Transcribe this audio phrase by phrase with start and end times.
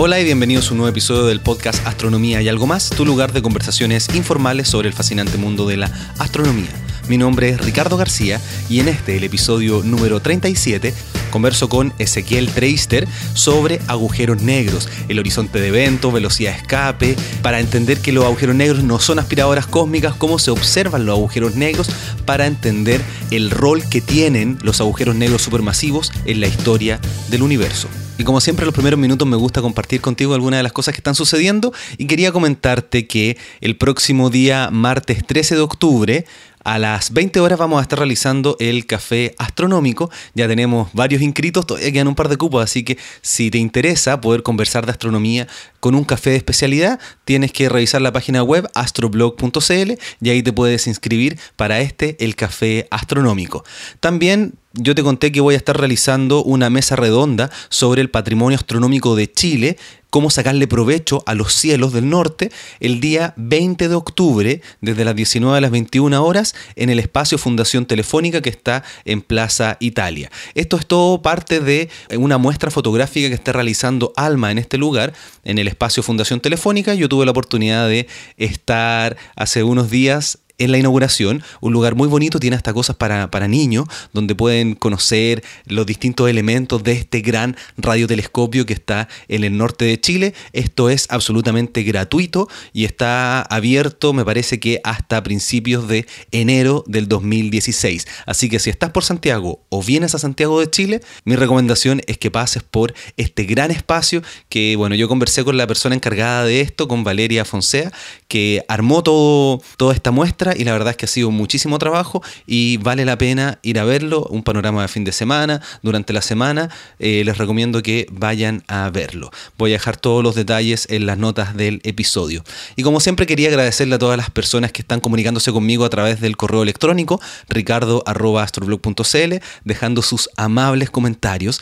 [0.00, 3.32] Hola y bienvenidos a un nuevo episodio del podcast Astronomía y algo más, tu lugar
[3.32, 6.68] de conversaciones informales sobre el fascinante mundo de la astronomía.
[7.08, 10.94] Mi nombre es Ricardo García y en este, el episodio número 37,
[11.32, 17.58] converso con Ezequiel Treister sobre agujeros negros, el horizonte de evento, velocidad de escape, para
[17.58, 21.90] entender que los agujeros negros no son aspiradoras cósmicas, cómo se observan los agujeros negros,
[22.24, 23.00] para entender
[23.32, 27.88] el rol que tienen los agujeros negros supermasivos en la historia del universo.
[28.18, 30.98] Y como siempre, los primeros minutos me gusta compartir contigo algunas de las cosas que
[30.98, 31.72] están sucediendo.
[31.98, 36.26] Y quería comentarte que el próximo día, martes 13 de octubre,
[36.68, 40.10] a las 20 horas vamos a estar realizando el café astronómico.
[40.34, 44.20] Ya tenemos varios inscritos, todavía quedan un par de cupos, así que si te interesa
[44.20, 45.48] poder conversar de astronomía
[45.80, 50.52] con un café de especialidad, tienes que revisar la página web astroblog.cl y ahí te
[50.52, 53.64] puedes inscribir para este, el café astronómico.
[54.00, 58.56] También yo te conté que voy a estar realizando una mesa redonda sobre el patrimonio
[58.56, 59.78] astronómico de Chile,
[60.10, 62.50] cómo sacarle provecho a los cielos del norte,
[62.80, 67.38] el día 20 de octubre, desde las 19 a las 21 horas, en el espacio
[67.38, 70.30] Fundación Telefónica que está en Plaza Italia.
[70.54, 75.12] Esto es todo parte de una muestra fotográfica que está realizando Alma en este lugar,
[75.44, 76.94] en el espacio Fundación Telefónica.
[76.94, 78.06] Yo tuve la oportunidad de
[78.36, 83.30] estar hace unos días en la inauguración, un lugar muy bonito, tiene hasta cosas para,
[83.30, 89.44] para niños, donde pueden conocer los distintos elementos de este gran radiotelescopio que está en
[89.44, 90.34] el norte de Chile.
[90.52, 97.08] Esto es absolutamente gratuito y está abierto, me parece que hasta principios de enero del
[97.08, 98.06] 2016.
[98.26, 102.18] Así que si estás por Santiago o vienes a Santiago de Chile, mi recomendación es
[102.18, 106.60] que pases por este gran espacio que, bueno, yo conversé con la persona encargada de
[106.60, 107.92] esto, con Valeria Fonsea,
[108.26, 112.22] que armó todo, toda esta muestra y la verdad es que ha sido muchísimo trabajo
[112.46, 116.22] y vale la pena ir a verlo, un panorama de fin de semana, durante la
[116.22, 119.30] semana, eh, les recomiendo que vayan a verlo.
[119.56, 122.44] Voy a dejar todos los detalles en las notas del episodio.
[122.76, 126.20] Y como siempre quería agradecerle a todas las personas que están comunicándose conmigo a través
[126.20, 129.34] del correo electrónico ricardo.astroblog.cl,
[129.64, 131.60] dejando sus amables comentarios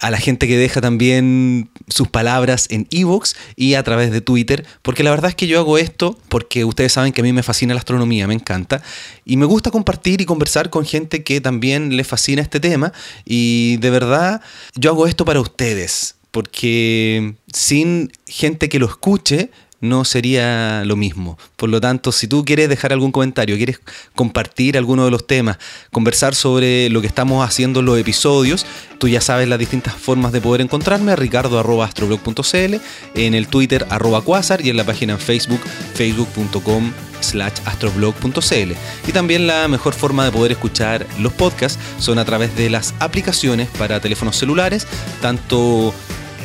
[0.00, 4.66] a la gente que deja también sus palabras en Evox y a través de Twitter,
[4.82, 7.42] porque la verdad es que yo hago esto porque ustedes saben que a mí me
[7.42, 8.82] fascina la astronomía, me encanta,
[9.24, 12.92] y me gusta compartir y conversar con gente que también le fascina este tema,
[13.24, 14.40] y de verdad
[14.74, 21.38] yo hago esto para ustedes, porque sin gente que lo escuche, no sería lo mismo.
[21.56, 23.80] Por lo tanto, si tú quieres dejar algún comentario, quieres
[24.14, 25.58] compartir alguno de los temas,
[25.92, 28.66] conversar sobre lo que estamos haciendo en los episodios,
[28.98, 32.74] tú ya sabes las distintas formas de poder encontrarme a ricardo.astroblog.cl,
[33.14, 35.60] en el Twitter arroba quasar y en la página en Facebook,
[35.94, 38.72] facebook.com slash astroblog.cl.
[39.06, 42.94] Y también la mejor forma de poder escuchar los podcasts son a través de las
[43.00, 44.86] aplicaciones para teléfonos celulares,
[45.20, 45.92] tanto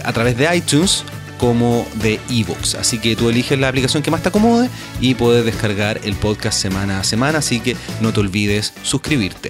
[0.04, 1.04] a través de iTunes
[1.40, 2.76] como de ebooks.
[2.76, 4.70] Así que tú eliges la aplicación que más te acomode
[5.02, 9.50] y puedes descargar el podcast semana a semana, así que no te olvides suscribirte.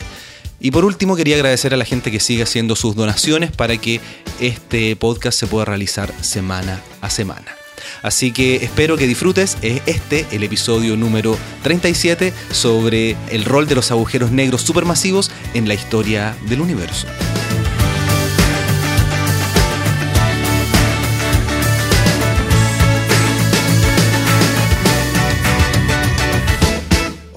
[0.61, 3.99] Y por último quería agradecer a la gente que sigue haciendo sus donaciones para que
[4.39, 7.55] este podcast se pueda realizar semana a semana.
[8.01, 13.91] Así que espero que disfrutes este, el episodio número 37 sobre el rol de los
[13.91, 17.07] agujeros negros supermasivos en la historia del universo.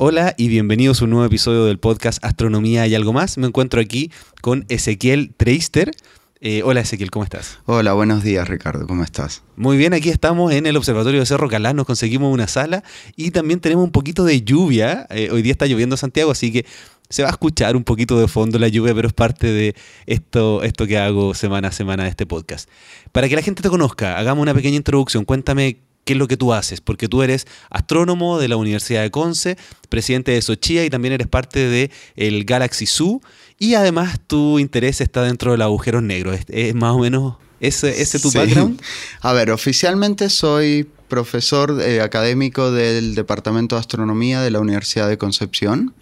[0.04, 3.38] Hola y bienvenidos a un nuevo episodio del podcast Astronomía y algo más.
[3.38, 5.92] Me encuentro aquí con Ezequiel Treister.
[6.40, 7.60] Eh, hola Ezequiel, ¿cómo estás?
[7.66, 9.44] Hola, buenos días Ricardo, ¿cómo estás?
[9.54, 12.82] Muy bien, aquí estamos en el Observatorio de Cerro Calán, nos conseguimos una sala
[13.14, 15.06] y también tenemos un poquito de lluvia.
[15.10, 16.66] Eh, hoy día está lloviendo en Santiago, así que
[17.08, 19.76] se va a escuchar un poquito de fondo la lluvia, pero es parte de
[20.06, 22.68] esto, esto que hago semana a semana de este podcast.
[23.12, 25.24] Para que la gente te conozca, hagamos una pequeña introducción.
[25.24, 29.10] Cuéntame qué es lo que tú haces, porque tú eres astrónomo de la Universidad de
[29.10, 29.56] Conce,
[29.88, 33.20] presidente de Sochia y también eres parte del el Galaxy Zoo
[33.58, 36.40] y además tu interés está dentro del agujeros negros.
[36.48, 38.80] ¿Es, más o menos ese, ese tu background?
[39.20, 45.18] A ver, oficialmente soy profesor eh, académico del Departamento de Astronomía de la Universidad de
[45.18, 45.94] Concepción.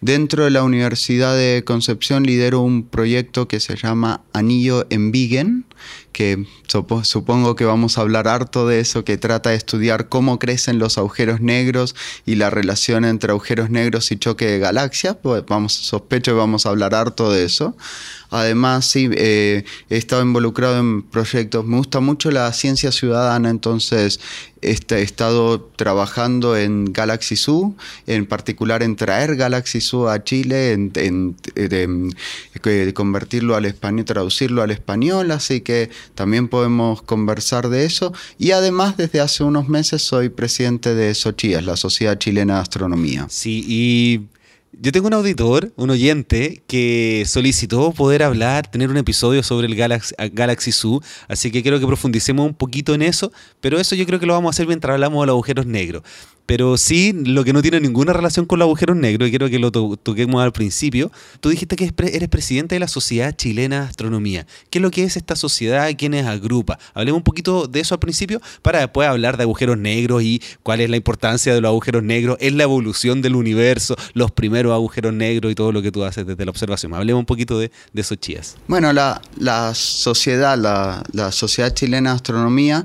[0.00, 5.66] Dentro de la Universidad de Concepción lidero un proyecto que se llama Anillo en Vigen,
[6.12, 6.46] que
[7.02, 10.98] supongo que vamos a hablar harto de eso, que trata de estudiar cómo crecen los
[10.98, 11.94] agujeros negros
[12.24, 15.16] y la relación entre agujeros negros y choque de galaxias.
[15.22, 17.76] Pues vamos, sospecho que vamos a hablar harto de eso.
[18.30, 21.64] Además, sí, eh, he estado involucrado en proyectos.
[21.64, 24.20] Me gusta mucho la ciencia ciudadana, entonces
[24.62, 27.76] he estado trabajando en Galaxy Zoo,
[28.06, 31.36] en particular en traer Galaxy Zoo a Chile, en,
[32.94, 35.65] convertirlo al español, traducirlo al español, así que
[36.14, 38.12] también podemos conversar de eso.
[38.38, 43.26] Y además, desde hace unos meses soy presidente de SOCHIAS, la Sociedad Chilena de Astronomía.
[43.28, 44.26] Sí, y
[44.78, 49.74] yo tengo un auditor, un oyente, que solicitó poder hablar, tener un episodio sobre el
[49.74, 54.04] Galaxy, Galaxy Zoo, así que quiero que profundicemos un poquito en eso, pero eso yo
[54.04, 56.02] creo que lo vamos a hacer mientras hablamos de los agujeros negros.
[56.46, 59.58] Pero sí, lo que no tiene ninguna relación con los agujeros negros, y quiero que
[59.58, 61.10] lo toquemos al principio,
[61.40, 64.46] tú dijiste que eres presidente de la Sociedad Chilena de Astronomía.
[64.70, 65.90] ¿Qué es lo que es esta sociedad?
[65.98, 66.78] ¿Quiénes agrupa?
[66.94, 70.80] Hablemos un poquito de eso al principio para después hablar de agujeros negros y cuál
[70.80, 75.12] es la importancia de los agujeros negros en la evolución del universo, los primeros agujeros
[75.12, 76.94] negros y todo lo que tú haces desde la observación.
[76.94, 78.56] Hablemos un poquito de, de esos chías.
[78.68, 82.84] Bueno, la, la sociedad, la, la Sociedad Chilena de Astronomía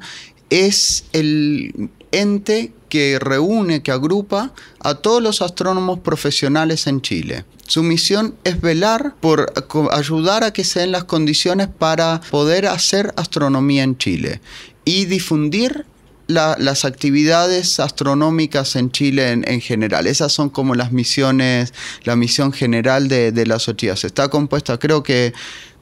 [0.49, 4.51] es el ente que reúne, que agrupa
[4.81, 7.45] a todos los astrónomos profesionales en Chile.
[7.65, 9.53] Su misión es velar por
[9.91, 14.41] ayudar a que se den las condiciones para poder hacer astronomía en Chile
[14.83, 15.85] y difundir
[16.27, 20.05] las actividades astronómicas en Chile en, general.
[20.05, 21.73] Esas son como las misiones,
[22.03, 24.03] la misión general de, de las OCHIAS.
[24.03, 25.33] Está compuesta, creo que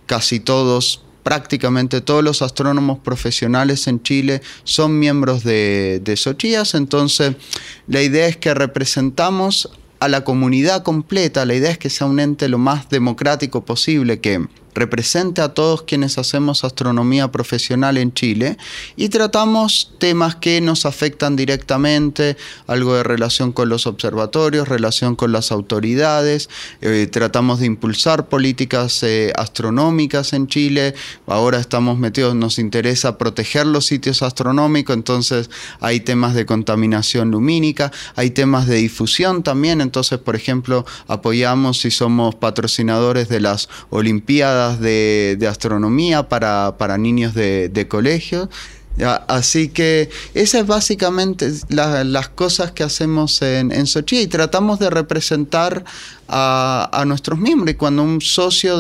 [0.06, 6.18] casi todos prácticamente todos los astrónomos profesionales en Chile son miembros de, de
[6.74, 7.36] entonces
[7.88, 9.70] la idea es que representamos
[10.00, 14.20] a la comunidad completa, la idea es que sea un ente lo más democrático posible,
[14.20, 14.48] que
[14.80, 18.58] represente a todos quienes hacemos astronomía profesional en Chile
[18.96, 22.38] y tratamos temas que nos afectan directamente,
[22.68, 26.50] algo de relación con los observatorios, relación con las autoridades,
[26.82, 30.96] eh, tratamos de impulsar políticas eh, astronómicas en Chile,
[31.28, 35.50] ahora estamos metidos, nos interesa proteger los sitios astronómicos, entonces
[35.82, 41.92] hay temas de contaminación lumínica, hay temas de difusión también, entonces por ejemplo apoyamos y
[41.92, 48.50] somos patrocinadores de las Olimpiadas, de, astronomía para, niños de, colegio.
[49.28, 54.90] Así que esas es básicamente las cosas que hacemos en, en Sochi y tratamos de
[54.90, 55.86] representar
[56.30, 57.72] a, nuestros miembros.
[57.72, 58.80] Y cuando un socio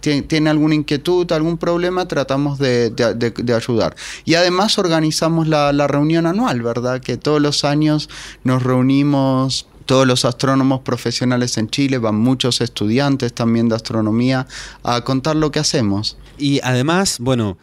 [0.00, 2.92] tiene alguna inquietud, algún problema, tratamos de,
[3.54, 3.96] ayudar.
[4.24, 7.00] Y además organizamos la, la reunión anual, ¿verdad?
[7.00, 8.08] Que todos los años
[8.44, 14.46] nos reunimos todos los astrónomos profesionales en Chile, van muchos estudiantes también de astronomía
[14.82, 16.18] a contar lo que hacemos.
[16.36, 17.56] Y además, bueno,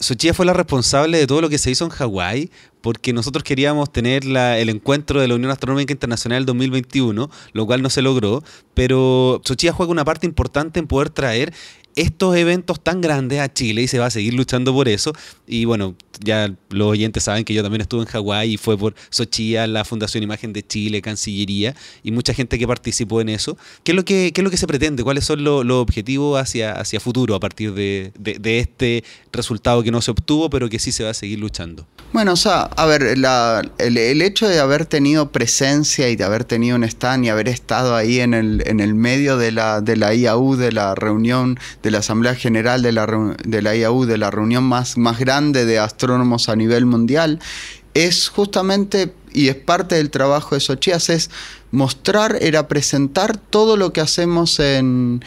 [0.00, 2.50] Sochia fue la responsable de todo lo que se hizo en Hawái,
[2.80, 7.90] porque nosotros queríamos tener el encuentro de la Unión Astronómica Internacional 2021, lo cual no
[7.90, 8.42] se logró,
[8.72, 11.52] pero Sochia juega una parte importante en poder traer
[11.98, 15.12] estos eventos tan grandes a Chile y se va a seguir luchando por eso.
[15.48, 18.94] Y bueno, ya los oyentes saben que yo también estuve en Hawái y fue por
[19.10, 23.56] Sochia, la Fundación Imagen de Chile, Cancillería y mucha gente que participó en eso.
[23.82, 25.02] ¿Qué es lo que, es lo que se pretende?
[25.02, 28.12] ¿Cuáles son los, objetivos hacia, hacia futuro a partir de,
[28.44, 31.86] este resultado que no se obtuvo, pero que sí se va a seguir luchando?
[32.12, 36.76] Bueno, o sea, a ver, el, hecho de haber tenido presencia y de haber tenido
[36.76, 40.14] un stand y haber estado ahí en el, en el medio de la, de la
[40.14, 43.06] IAU, de la reunión, de la Asamblea General de la,
[43.44, 47.40] de la IAU, de la reunión más, más grande de astrónomos a nivel mundial,
[47.94, 51.30] es justamente, y es parte del trabajo de Sochias, es
[51.70, 55.22] mostrar, era presentar todo lo que hacemos en,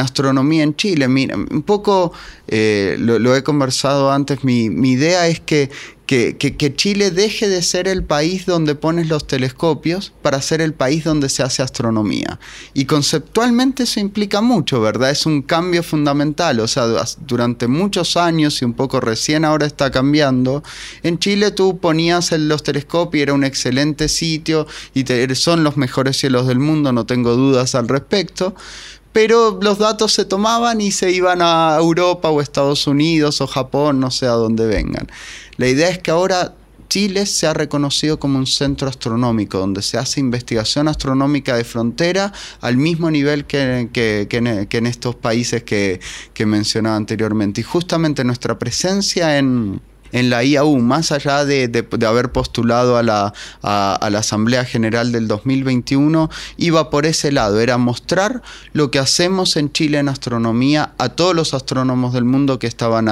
[0.00, 1.08] astronomía en Chile.
[1.08, 2.12] Mira, un poco,
[2.48, 5.70] eh, lo, he conversado antes, mi, mi idea es que
[6.06, 11.04] que, Chile deje de ser el país donde pones los telescopios para ser el país
[11.04, 12.38] donde se hace astronomía.
[12.74, 15.10] Y conceptualmente eso implica mucho, ¿verdad?
[15.10, 16.60] Es un cambio fundamental.
[16.60, 16.86] O sea,
[17.26, 20.62] durante muchos años y un poco recién ahora está cambiando,
[21.02, 25.04] en Chile tú ponías los telescopios era un excelente sitio y
[25.34, 28.54] son los mejores cielos del mundo, no tengo dudas al respecto
[29.14, 34.00] pero los datos se tomaban y se iban a Europa o Estados Unidos o Japón,
[34.00, 35.06] no sé a dónde vengan.
[35.56, 36.56] La idea es que ahora
[36.88, 42.32] Chile se ha reconocido como un centro astronómico, donde se hace investigación astronómica de frontera
[42.60, 43.88] al mismo nivel que,
[44.28, 46.00] en, estos países que,
[46.34, 47.60] que mencionaba anteriormente.
[47.60, 49.80] Y justamente nuestra presencia en,
[50.14, 55.26] en la IAU, más allá de, haber postulado a la, a, la Asamblea General del
[55.26, 58.40] 2021, iba por ese lado, era mostrar
[58.72, 63.08] lo que hacemos en Chile en astronomía a todos los astrónomos del mundo que estaban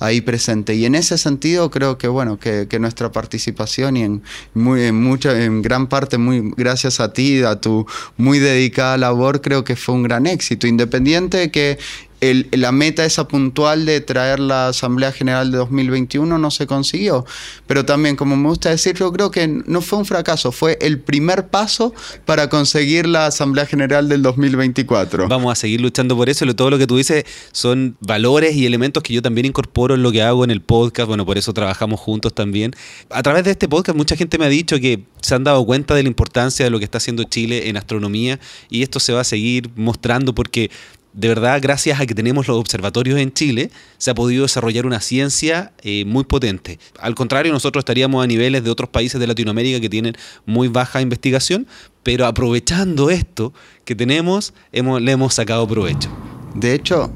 [0.00, 0.74] ahí presentes.
[0.74, 4.22] Y en ese sentido creo que, bueno, que, nuestra participación y en,
[4.54, 7.86] muy, en, mucha, en gran parte, muy gracias a ti, a tu
[8.16, 11.78] muy dedicada labor, creo que fue un gran éxito, independiente de que
[12.20, 17.24] la meta esa puntual de traer la Asamblea General de 2021 no se consiguió.
[17.66, 20.98] Pero también, como me gusta decir, yo creo que no fue un fracaso, fue el
[20.98, 21.94] primer paso
[22.24, 25.28] para conseguir la Asamblea General del 2024.
[25.28, 26.46] Vamos a seguir luchando por eso.
[26.54, 30.10] Todo lo que tú dices son valores y elementos que yo también incorporo en lo
[30.10, 31.08] que hago en el podcast.
[31.08, 32.72] Bueno, por eso trabajamos juntos también.
[33.10, 35.94] A través de este podcast, mucha gente me ha dicho que se han dado cuenta
[35.94, 38.38] de la importancia de lo que está haciendo Chile en astronomía
[38.70, 40.70] y esto se va a seguir mostrando porque
[41.12, 45.00] de verdad, gracias a que tenemos los observatorios en Chile, se ha podido desarrollar una
[45.00, 46.78] ciencia eh, muy potente.
[46.98, 51.00] Al contrario, nosotros estaríamos a niveles de otros países de Latinoamérica que tienen muy baja
[51.00, 51.66] investigación,
[52.02, 53.52] pero aprovechando esto
[53.84, 56.10] que tenemos, hemos, le hemos sacado provecho.
[56.54, 57.12] De hecho,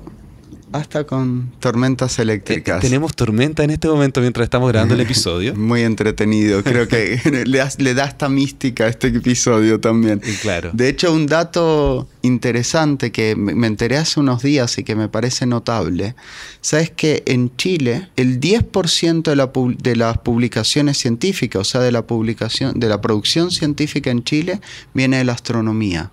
[0.72, 2.80] hasta con tormentas eléctricas.
[2.80, 5.54] tenemos tormenta en este momento mientras estamos grabando el episodio.
[5.54, 6.62] Muy entretenido.
[6.62, 7.20] Creo que
[7.78, 10.20] le, da esta mística a este episodio también.
[10.40, 10.70] Claro.
[10.72, 15.46] De hecho, un dato interesante que me enteré hace unos días y que me parece
[15.46, 16.14] notable,
[16.60, 21.92] sabes que en Chile el 10% de, la, de las publicaciones científicas, o sea, de
[21.92, 24.60] la publicación, de la producción científica en Chile,
[24.94, 26.10] viene de la astronomía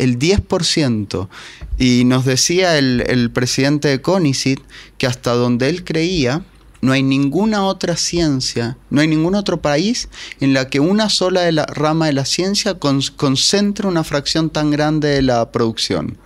[0.00, 1.28] el 10%.
[1.78, 4.60] Y nos decía el, presidente de CONICIT
[4.98, 6.42] que hasta donde él creía,
[6.80, 10.08] no hay ninguna otra ciencia, no hay ningún otro país
[10.40, 14.70] en la que una sola de la rama de la ciencia concentre una fracción tan
[14.70, 16.16] grande de la producción.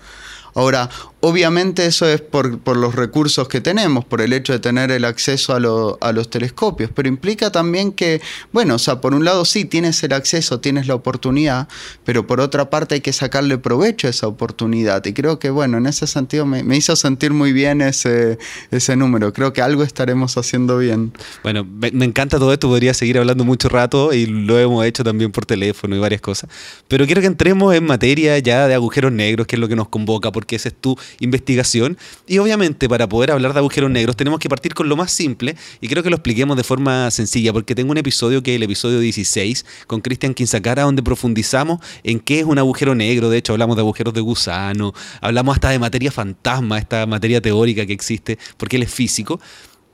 [0.54, 0.88] Ahora,
[1.26, 5.54] Obviamente eso es por, los recursos que tenemos, por el hecho de tener el acceso
[5.54, 8.20] a, los telescopios, pero implica también que,
[8.52, 11.66] bueno, o sea, por un lado sí, tienes el acceso, tienes la oportunidad,
[12.04, 15.02] pero por otra parte hay que sacarle provecho a esa oportunidad.
[15.06, 18.38] Y creo que, bueno, en ese sentido me, hizo sentir muy bien ese,
[18.70, 19.32] ese número.
[19.32, 21.14] Creo que algo estaremos haciendo bien.
[21.42, 25.02] Bueno, me, me encanta todo esto, podría seguir hablando mucho rato y lo hemos hecho
[25.02, 26.50] también por teléfono y varias cosas,
[26.86, 29.88] pero quiero que entremos en materia ya de agujeros negros, que es lo que nos
[29.88, 31.98] convoca, porque ese es tu investigación.
[32.26, 35.56] Y obviamente para poder hablar de agujeros negros tenemos que partir con lo más simple
[35.80, 38.62] y creo que lo expliquemos de forma sencilla porque tengo un episodio que es el
[38.62, 43.30] episodio 16 con Cristian Quinzacara donde profundizamos en qué es un agujero negro.
[43.30, 47.86] De hecho hablamos de agujeros de gusano, hablamos hasta de materia fantasma, esta materia teórica
[47.86, 49.40] que existe porque él es físico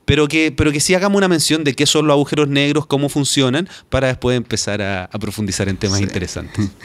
[0.05, 3.09] pero que, pero que sí hagamos una mención de qué son los agujeros negros, cómo
[3.09, 6.69] funcionan, para después empezar a, profundizar en temas interesantes.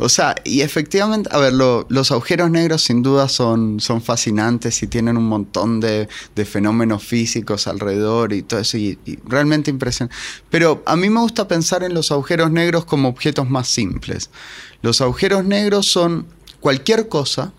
[0.00, 4.86] O sea, y efectivamente, a ver, los agujeros negros sin duda son, son fascinantes y
[4.86, 6.08] tienen un montón de,
[6.44, 10.14] fenómenos físicos alrededor y todo eso, y, y, realmente impresionante.
[10.50, 14.30] Pero a mí me gusta pensar en los agujeros negros como objetos más simples.
[14.82, 16.26] Los agujeros negros son
[16.60, 17.52] cualquier cosa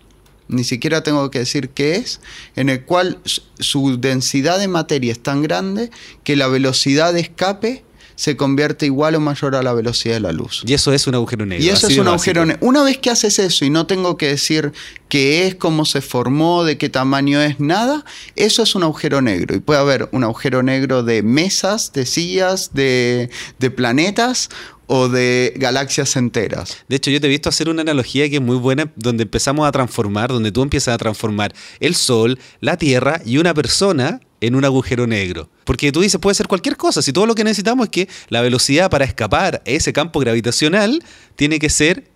[0.50, 2.20] ni siquiera tengo que decir qué es,
[2.56, 5.90] en el cual su densidad de materia es tan grande
[6.24, 7.84] que la velocidad de escape
[8.20, 10.62] se convierte igual o mayor a la velocidad de la luz.
[10.66, 11.64] Y eso es un agujero negro.
[11.64, 12.58] Y eso es un agujero negro.
[12.60, 14.72] Una vez que haces eso y no tengo que decir
[15.08, 18.04] qué es, cómo se formó, de qué tamaño es, nada,
[18.36, 19.56] eso es un agujero negro.
[19.56, 24.50] Y puede haber un agujero negro de mesas, de sillas, de, de planetas
[24.86, 26.76] o de galaxias enteras.
[26.88, 29.66] De hecho, yo te he visto hacer una analogía que es muy buena, donde empezamos
[29.66, 34.54] a transformar, donde tú empiezas a transformar el Sol, la Tierra y una persona en
[34.54, 35.48] un agujero negro.
[35.64, 38.40] Porque tú dices, puede ser cualquier cosa, si todo lo que necesitamos es que la
[38.40, 41.02] velocidad para escapar a ese campo gravitacional
[41.36, 42.09] tiene que ser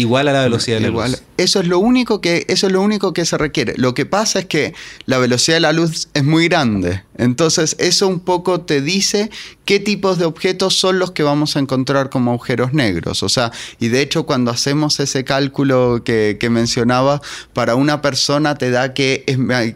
[0.00, 1.22] igual a la velocidad de la luz.
[1.36, 3.74] Eso es lo único que eso es lo único que se requiere.
[3.76, 4.74] Lo que pasa es que
[5.06, 7.02] la velocidad de la luz es muy grande.
[7.16, 9.30] Entonces, eso un poco te dice
[9.66, 13.22] qué tipos de objetos son los que vamos a encontrar como agujeros negros.
[13.22, 17.20] O sea, y de hecho cuando hacemos ese cálculo que, mencionaba,
[17.52, 19.24] para una persona te da que,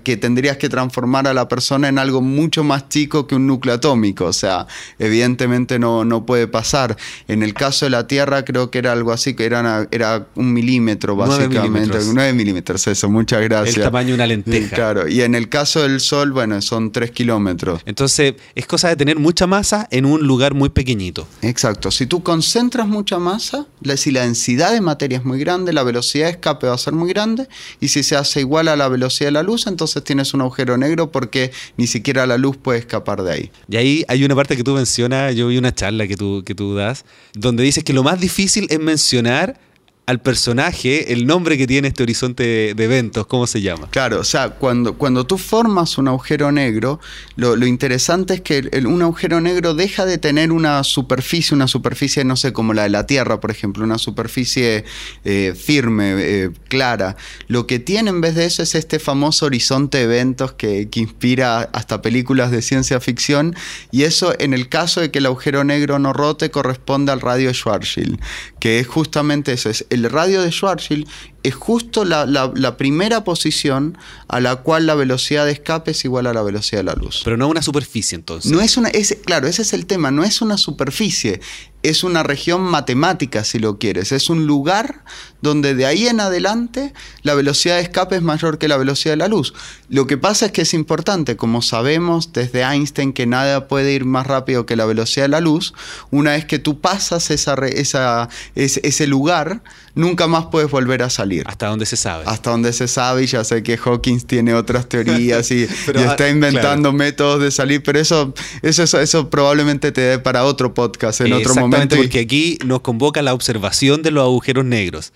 [0.02, 3.74] que tendrías que transformar a la persona en algo mucho más chico que un núcleo
[3.74, 4.24] atómico.
[4.24, 4.66] O sea,
[4.98, 6.96] evidentemente no, no puede pasar.
[7.28, 10.52] En el caso de la Tierra creo que era algo así, que era, era un
[10.52, 11.98] milímetro básicamente.
[12.12, 12.86] 9 milímetros.
[12.86, 13.76] eso, muchas gracias.
[13.76, 14.74] El tamaño de una lenteja.
[14.74, 17.82] claro, y en el caso del Sol, bueno, son 3 kilómetros.
[17.86, 21.26] Entonces, es cosa de tener mucha masa en un lugar muy pequeñito.
[21.42, 21.90] Exacto.
[21.90, 23.66] Si tú concentras mucha masa,
[23.96, 26.94] si la densidad de materia es muy grande, la velocidad de escape va a ser
[26.94, 27.48] muy grande,
[27.80, 30.76] y si se hace igual a la velocidad de la luz, entonces tienes un agujero
[30.76, 33.50] negro porque ni siquiera la luz puede escapar de ahí.
[33.68, 36.54] Y ahí hay una parte que tú mencionas, yo vi una charla que tú, que
[36.54, 37.04] tú das,
[37.34, 39.58] donde dices que lo más difícil es mencionar
[40.06, 43.88] al personaje el nombre que tiene este horizonte de, eventos, ¿cómo se llama?
[43.90, 47.00] Claro, o sea, cuando, cuando tú formas un agujero negro,
[47.36, 52.36] lo, interesante es que un agujero negro deja de tener una superficie, una superficie, no
[52.36, 54.84] sé, como la de la Tierra, por ejemplo, una superficie
[55.24, 57.16] eh, firme, eh, clara.
[57.48, 61.00] Lo que tiene en vez de eso es este famoso horizonte de eventos que, que
[61.00, 63.56] inspira hasta películas de ciencia ficción,
[63.90, 67.54] y eso en el caso de que el agujero negro no rote corresponde al radio
[67.54, 68.20] Schwarzschild,
[68.64, 71.06] que es justamente eso, es el radio de Schwarzschild
[71.42, 76.26] es justo la, la, primera posición a la cual la velocidad de escape es igual
[76.26, 77.20] a la velocidad de la luz.
[77.24, 78.50] Pero no una superficie entonces.
[78.50, 81.42] No es una, es, claro, ese es el tema, no es una superficie,
[81.82, 85.04] es una región matemática si lo quieres, es un lugar
[85.44, 89.18] donde de ahí en adelante la velocidad de escape es mayor que la velocidad de
[89.18, 89.54] la luz.
[89.88, 94.04] Lo que pasa es que es importante, como sabemos desde Einstein que nada puede ir
[94.04, 95.74] más rápido que la velocidad de la luz,
[96.10, 99.62] una vez que tú pasas esa, esa, ese lugar,
[99.94, 101.44] nunca más puedes volver a salir.
[101.46, 102.24] Hasta donde se sabe.
[102.26, 105.62] Hasta donde se sabe y ya sé que Hawkins tiene otras teorías y,
[105.94, 110.72] está ah, inventando métodos de salir, pero eso, eso, eso, probablemente te dé para otro
[110.72, 111.96] podcast en otro momento.
[111.96, 115.12] Porque aquí nos convoca la observación de los agujeros negros.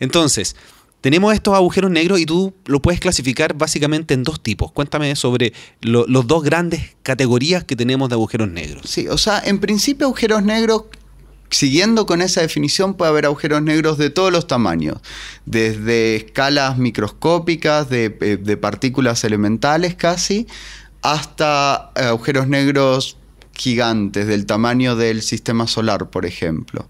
[0.00, 0.56] Entonces,
[1.00, 4.70] tenemos estos agujeros negros y tú lo puedes clasificar básicamente en dos tipos.
[4.70, 8.82] Cuéntame sobre los dos grandes categorías que tenemos de agujeros negros.
[8.88, 10.84] Sí, o sea, en principio agujeros negros
[11.52, 14.98] siguiendo con esa definición, puede haber agujeros negros de todos los tamaños,
[15.44, 20.46] desde escalas microscópicas, de, eh, partículas elementales casi,
[21.02, 23.18] hasta eh, agujeros negros
[23.54, 26.88] gigantes del tamaño del sistema solar, por ejemplo.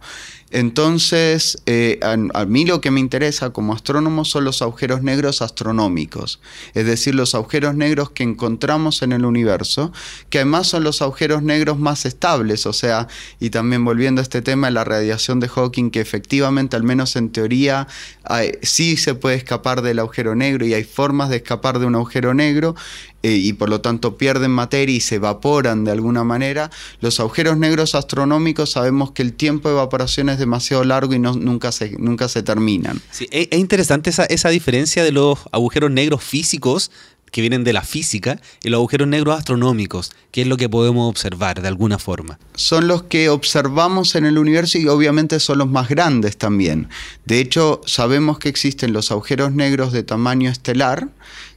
[0.53, 6.41] Entonces, eh, a, mí lo que me interesa como astrónomo son los agujeros negros astronómicos,
[6.75, 9.93] es decir, los agujeros negros que encontramos en el universo,
[10.29, 13.09] que además son los agujeros negros más estables, o sea,
[13.41, 17.17] y también volviendo a este tema de la radiación de Hawking, que efectivamente, al menos
[17.17, 17.89] en teoría,
[18.61, 22.35] sí se puede escapar del agujero negro y hay formas de escapar de un agujero
[22.35, 22.75] negro,
[23.23, 26.71] eh, y por lo tanto pierden materia y se evaporan de alguna manera.
[27.01, 31.35] Los agujeros negros astronómicos sabemos que el tiempo de evaporación es demasiado largo y no,
[31.35, 33.01] nunca, se, nunca se terminan.
[33.11, 36.91] Sí, es, interesante esa, esa diferencia de los agujeros negros físicos
[37.33, 41.09] que vienen de la física y los agujeros negros astronómicos, que es lo que podemos
[41.09, 42.39] observar de alguna forma.
[42.55, 46.89] Son los que observamos en el universo y obviamente son los más grandes también.
[47.25, 51.09] De hecho, sabemos que existen los agujeros negros de tamaño estelar,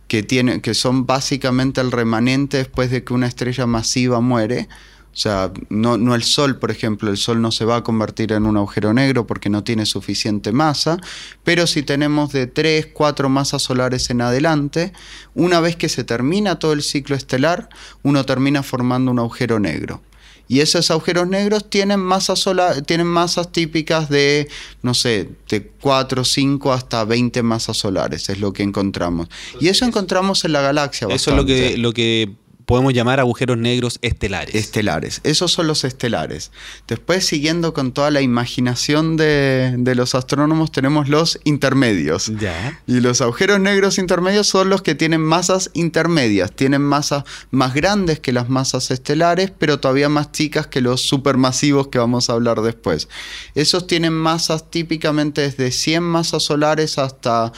[0.07, 0.25] que,
[0.61, 4.67] que son básicamente el remanente después de que una estrella masiva muere.
[5.13, 8.33] O sea, no, no, el Sol, por ejemplo, el Sol no se va a convertir
[8.33, 10.97] en un agujero negro porque no tiene suficiente masa,
[11.45, 14.91] pero si tenemos de 3, 4 masas solares en adelante,
[15.33, 17.69] una vez que se termina todo el ciclo estelar,
[18.03, 20.01] uno termina formando un agujero negro.
[20.47, 24.47] Y esos agujeros negros tienen masas, sola, tienen masas típicas de,
[24.81, 29.27] no sé, de 4, 5 hasta 20 masas solares, es lo que encontramos.
[29.59, 31.07] Y eso encontramos en la galaxia.
[31.09, 34.55] Eso es lo que, lo que podemos llamar agujeros negros estelares.
[34.55, 36.51] Estelares, esos son los estelares.
[36.87, 42.31] Después, siguiendo con toda la imaginación de, los astrónomos, tenemos los intermedios.
[42.39, 42.81] Ya.
[42.87, 48.19] Y los agujeros negros intermedios son los que tienen masas intermedias, tienen masas más grandes
[48.19, 52.61] que las masas estelares, pero todavía más chicas que los supermasivos que vamos a hablar
[52.61, 53.07] después.
[53.53, 57.51] Esos tienen masas típicamente desde 100 masas solares hasta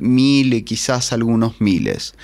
[0.00, 2.14] mil y quizás algunos miles.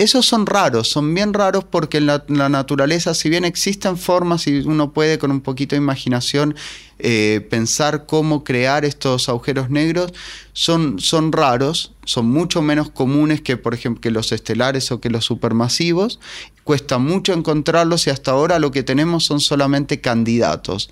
[0.00, 4.60] Esos son raros, son bien raros porque en la, naturaleza, si bien existen formas y
[4.60, 6.54] uno puede con un poquito de imaginación
[7.02, 10.12] eh, pensar cómo crear estos agujeros negros,
[10.52, 15.10] son, son raros, son mucho menos comunes que, por ejemplo, que los estelares o que
[15.10, 16.20] los supermasivos.
[16.64, 20.90] Cuesta mucho encontrarlos y hasta ahora lo que tenemos son solamente candidatos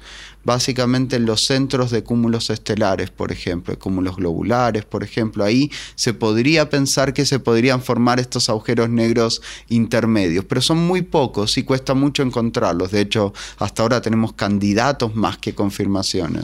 [0.49, 5.45] básicamente en los centros de cúmulos estelares, por ejemplo, cúmulos globulares, por ejemplo.
[5.45, 11.03] Ahí se podría pensar que se podrían formar estos agujeros negros intermedios, pero son muy
[11.03, 12.93] pocos y cuesta mucho encontrarlos.
[12.93, 15.55] De hecho, hasta ahora tenemos candidatos más que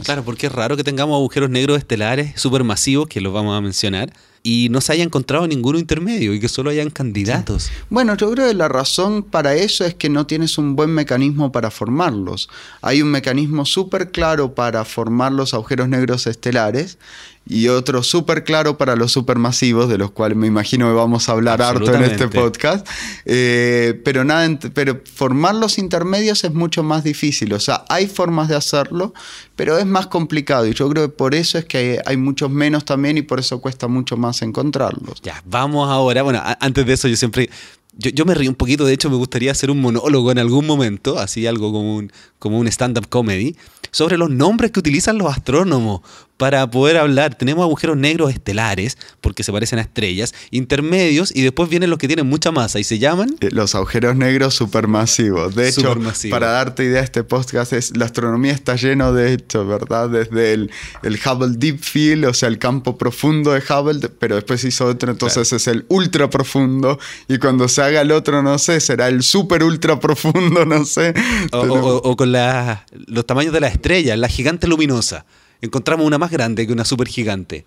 [0.03, 4.11] Claro, porque es raro que tengamos agujeros negros estelares supermasivos, que los vamos a mencionar,
[4.45, 7.71] y no se haya encontrado ninguno intermedio y que solo hayan candidatos.
[7.89, 11.51] Bueno, yo creo que la razón para eso es que no tienes un buen mecanismo
[11.51, 12.47] para formarlos.
[12.83, 16.99] Hay un mecanismo súper claro para formar los agujeros negros estelares
[17.47, 21.33] y otro súper claro para los supermasivos, de los cuales me imagino que vamos a
[21.33, 22.87] hablar harto en este podcast.
[23.25, 27.53] Eh, pero, nada, pero formar los intermedios es mucho más difícil.
[27.53, 29.13] O sea, hay formas de hacerlo,
[29.55, 30.65] pero es más complicado.
[30.65, 33.61] Y yo creo que por eso es que hay, muchos menos también y por eso
[33.61, 35.21] cuesta mucho más encontrarlos.
[35.21, 36.23] Ya, vamos ahora.
[36.23, 37.49] Bueno, antes de eso yo siempre
[37.97, 40.65] yo, yo, me río un poquito, de hecho me gustaría hacer un monólogo en algún
[40.65, 43.55] momento, así algo como un, como un stand-up comedy,
[43.91, 46.01] sobre los nombres que utilizan los astrónomos
[46.37, 47.35] para poder hablar.
[47.35, 52.07] Tenemos agujeros negros estelares, porque se parecen a estrellas, intermedios, y después vienen los que
[52.07, 53.35] tienen mucha masa y se llaman...
[53.41, 55.55] Eh, los agujeros negros supermasivos.
[55.55, 55.95] De hecho,
[56.29, 60.09] para darte idea, este podcast es, la astronomía está lleno de hecho, ¿verdad?
[60.09, 60.71] Desde el,
[61.03, 65.11] el, Hubble Deep Field, o sea, el campo profundo de Hubble, pero después hizo otro,
[65.11, 69.23] entonces es el ultra profundo, y cuando se haga el otro, no sé, será el
[69.23, 71.13] super ultra profundo, no sé.
[71.51, 75.25] O, con los tamaños de la estrella, la gigante luminosa
[75.61, 77.65] encontramos una más grande que una supergigante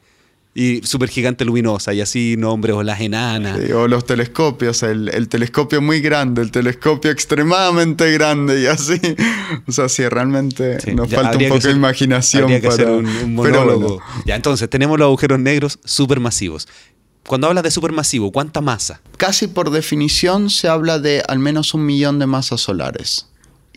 [0.55, 3.59] y supergigante luminosa y así nombres o las enanas.
[3.70, 9.01] o los telescopios, el, telescopio muy grande, el telescopio extremadamente grande y así.
[9.66, 14.01] O sea, sí, realmente nos falta un poco de imaginación para hacer un, monólogo.
[14.27, 16.68] Ya, entonces, tenemos los agujeros negros supermasivos.
[17.27, 19.01] Cuando hablas de supermasivo, ¿cuánta masa?
[19.16, 23.29] Casi por definición se habla de al menos un millón de masas solares.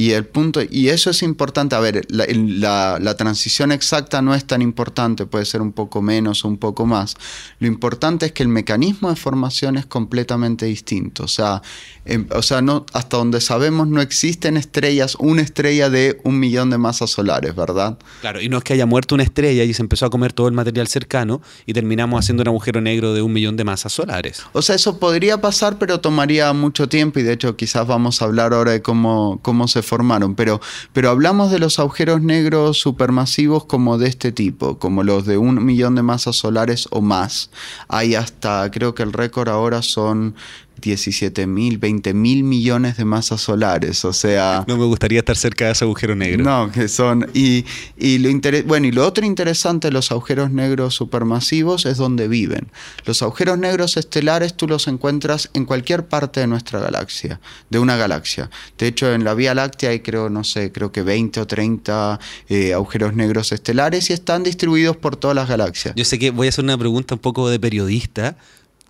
[0.02, 4.46] Y el punto, y eso es importante, a ver, la, la, transición exacta no es
[4.46, 7.16] tan importante, puede ser un poco menos o un poco más.
[7.60, 11.26] Lo importante es que el mecanismo de formación es completamente distinto.
[11.26, 11.62] O sea,
[12.04, 16.72] em, o sea no, hasta donde sabemos no existen estrellas, una estrella de un millón
[16.72, 18.00] de masas solares, ¿verdad?
[18.22, 20.48] Claro, y no es que haya muerto una estrella y se empezó a comer todo
[20.48, 24.42] el material cercano y terminamos haciendo un agujero negro de un millón de masas solares.
[24.54, 28.26] O sea, eso podría pasar, pero tomaría mucho tiempo y de hecho quizás vamos a
[28.26, 30.62] hablar ahora de cómo, cómo se formaron, pero,
[30.93, 35.65] pero hablamos de los agujeros negros supermasivos como de este tipo, como los de un
[35.65, 37.49] millón de masas solares o más.
[37.89, 40.34] Hay hasta, creo que el récord ahora son
[40.82, 44.65] 17 mil, 20 mil millones de masas solares, o sea...
[44.67, 46.44] No me gustaría estar cerca de ese agujero negro.
[46.44, 47.30] No, que son...
[47.34, 47.65] Y,
[47.98, 48.32] y lo
[48.65, 52.67] bueno, y lo otro interesante de los agujeros negros supermasivos es donde viven.
[53.06, 57.39] Los agujeros negros estelares tú los encuentras en cualquier parte de nuestra galaxia,
[57.70, 58.50] de una galaxia.
[58.78, 62.20] De hecho, en la Vía Láctea hay creo, no sé, creo que 20 o 30
[62.50, 65.96] eh, agujeros negros estelares y están distribuidos por todas las galaxias.
[65.96, 68.38] Yo sé que voy a hacer una pregunta un poco de periodista,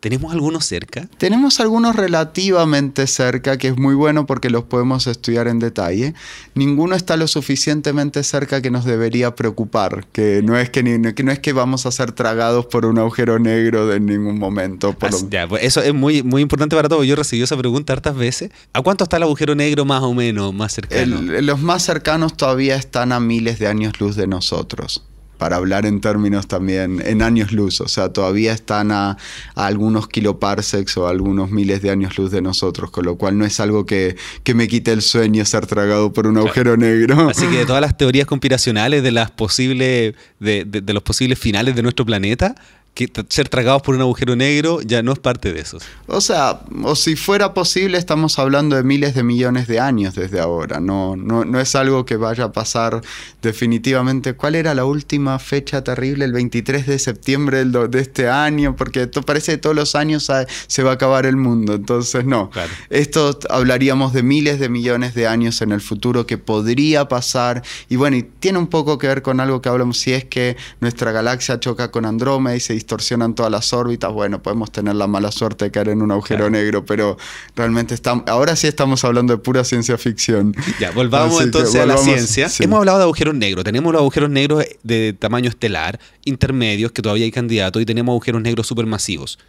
[0.01, 1.07] ¿Tenemos algunos cerca?
[1.19, 6.15] Tenemos algunos relativamente cerca, que es muy bueno porque los podemos estudiar en detalle.
[6.55, 11.39] Ninguno está lo suficientemente cerca que nos debería preocupar, que no es que, no es
[11.39, 14.93] que vamos a ser tragados por un agujero negro en ningún momento.
[14.93, 15.23] Pues
[15.61, 17.05] eso es muy, muy importante para todos.
[17.05, 18.49] Yo recibí esa pregunta hartas veces.
[18.73, 21.21] ¿A cuánto está el agujero negro más o menos, más cercano?
[21.21, 25.03] los más cercanos todavía están a miles de años luz de nosotros
[25.41, 29.17] para hablar en términos también en años luz, o sea, todavía están a,
[29.55, 33.59] algunos kiloparsecs o algunos miles de años luz de nosotros, con lo cual no es
[33.59, 34.15] algo que,
[34.53, 37.31] me quite el sueño ser tragado por un agujero negro.
[37.31, 41.81] Así que de todas las teorías conspiracionales de las posibles, de los posibles finales de
[41.81, 42.53] nuestro planeta,
[42.93, 45.77] que ser tragados por un agujero negro ya no es parte de eso.
[46.07, 50.41] O sea, o si fuera posible, estamos hablando de miles de millones de años desde
[50.41, 50.81] ahora.
[50.81, 53.01] No, no, no es algo que vaya a pasar
[53.41, 54.33] definitivamente.
[54.33, 56.25] ¿Cuál era la última fecha terrible?
[56.25, 60.29] El 23 de septiembre de este año, porque esto parece que todos los años
[60.67, 61.75] se va a acabar el mundo.
[61.75, 62.51] Entonces, no.
[62.89, 67.63] Esto hablaríamos de miles de millones de años en el futuro que podría pasar.
[67.87, 70.57] Y bueno, y tiene un poco que ver con algo que hablamos, si es que
[70.81, 75.07] nuestra galaxia choca con Andrómeda y se distorsionan todas las órbitas, bueno, podemos tener la
[75.07, 77.17] mala suerte de caer en un agujero negro, pero
[77.55, 80.55] realmente estamos, ahora sí estamos hablando de pura ciencia ficción.
[80.79, 82.49] Ya, volvamos entonces a la ciencia.
[82.59, 87.25] Hemos hablado de agujeros negros, tenemos los agujeros negros de tamaño estelar, intermedios, que todavía
[87.25, 89.39] hay candidatos, y tenemos agujeros negros supermasivos.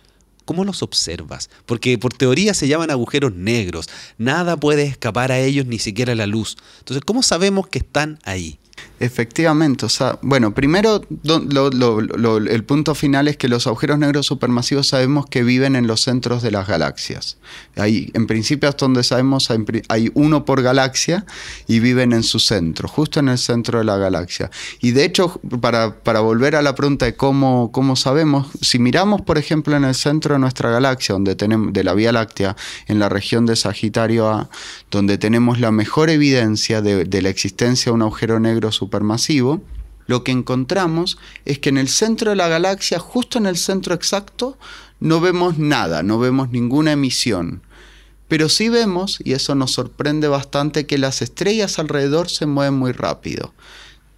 [0.45, 1.51] ¿Cómo los observas?
[1.67, 3.89] Porque por teoría se llaman agujeros negros.
[4.19, 6.57] Nada puede escapar a ellos, ni siquiera la luz.
[6.81, 8.59] Entonces, ¿cómo sabemos que están ahí?
[9.03, 15.27] Efectivamente, o sea, bueno, primero el punto final es que los agujeros negros supermasivos sabemos
[15.27, 17.37] que viven en los centros de las galaxias.
[17.77, 19.49] Hay, en principio hasta donde sabemos
[19.89, 21.27] hay, uno por galaxia
[21.67, 24.51] y viven en su centro, justo en el centro de la galaxia.
[24.81, 29.23] Y de hecho, para, para volver a la pregunta de cómo, cómo, sabemos, si miramos
[29.23, 32.99] por ejemplo en el centro de nuestra galaxia, donde tenemos, de la Vía Láctea, en
[32.99, 34.49] la región de Sagitario A,
[34.91, 39.63] donde tenemos la mejor evidencia de, de la existencia de un agujero negro supermasivo,
[40.07, 43.95] lo que encontramos es que en el centro de la galaxia, justo en el centro
[43.95, 44.59] exacto,
[45.01, 47.63] no vemos nada, no vemos ninguna emisión.
[48.29, 52.93] Pero sí vemos, y eso nos sorprende bastante, que las estrellas alrededor se mueven muy
[52.93, 53.53] rápido.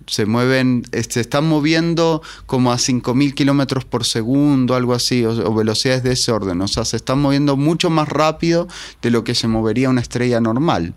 [0.06, 5.54] Se mueven, se están moviendo como a 5.000 kilómetros por segundo, algo así, o, o,
[5.54, 6.60] velocidades de ese orden.
[6.60, 8.68] O sea, se están moviendo mucho más rápido
[9.02, 10.94] de lo que se movería una estrella normal.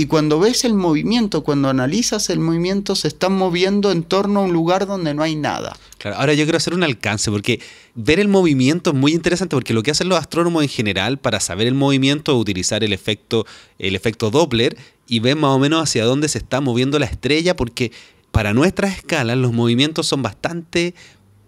[0.00, 4.42] Y cuando ves el movimiento, cuando analizas el movimiento, se están moviendo en torno a
[4.44, 5.76] un lugar donde no hay nada.
[5.98, 7.60] Claro, ahora yo quiero hacer un alcance, porque
[7.96, 11.40] ver el movimiento es muy interesante, porque lo que hacen los astrónomos en general para
[11.40, 13.44] saber el movimiento es utilizar el efecto,
[13.80, 14.76] el efecto Doppler
[15.08, 17.90] y ver más o menos hacia dónde se está moviendo la estrella, porque
[18.30, 20.94] para nuestras escalas los movimientos son bastante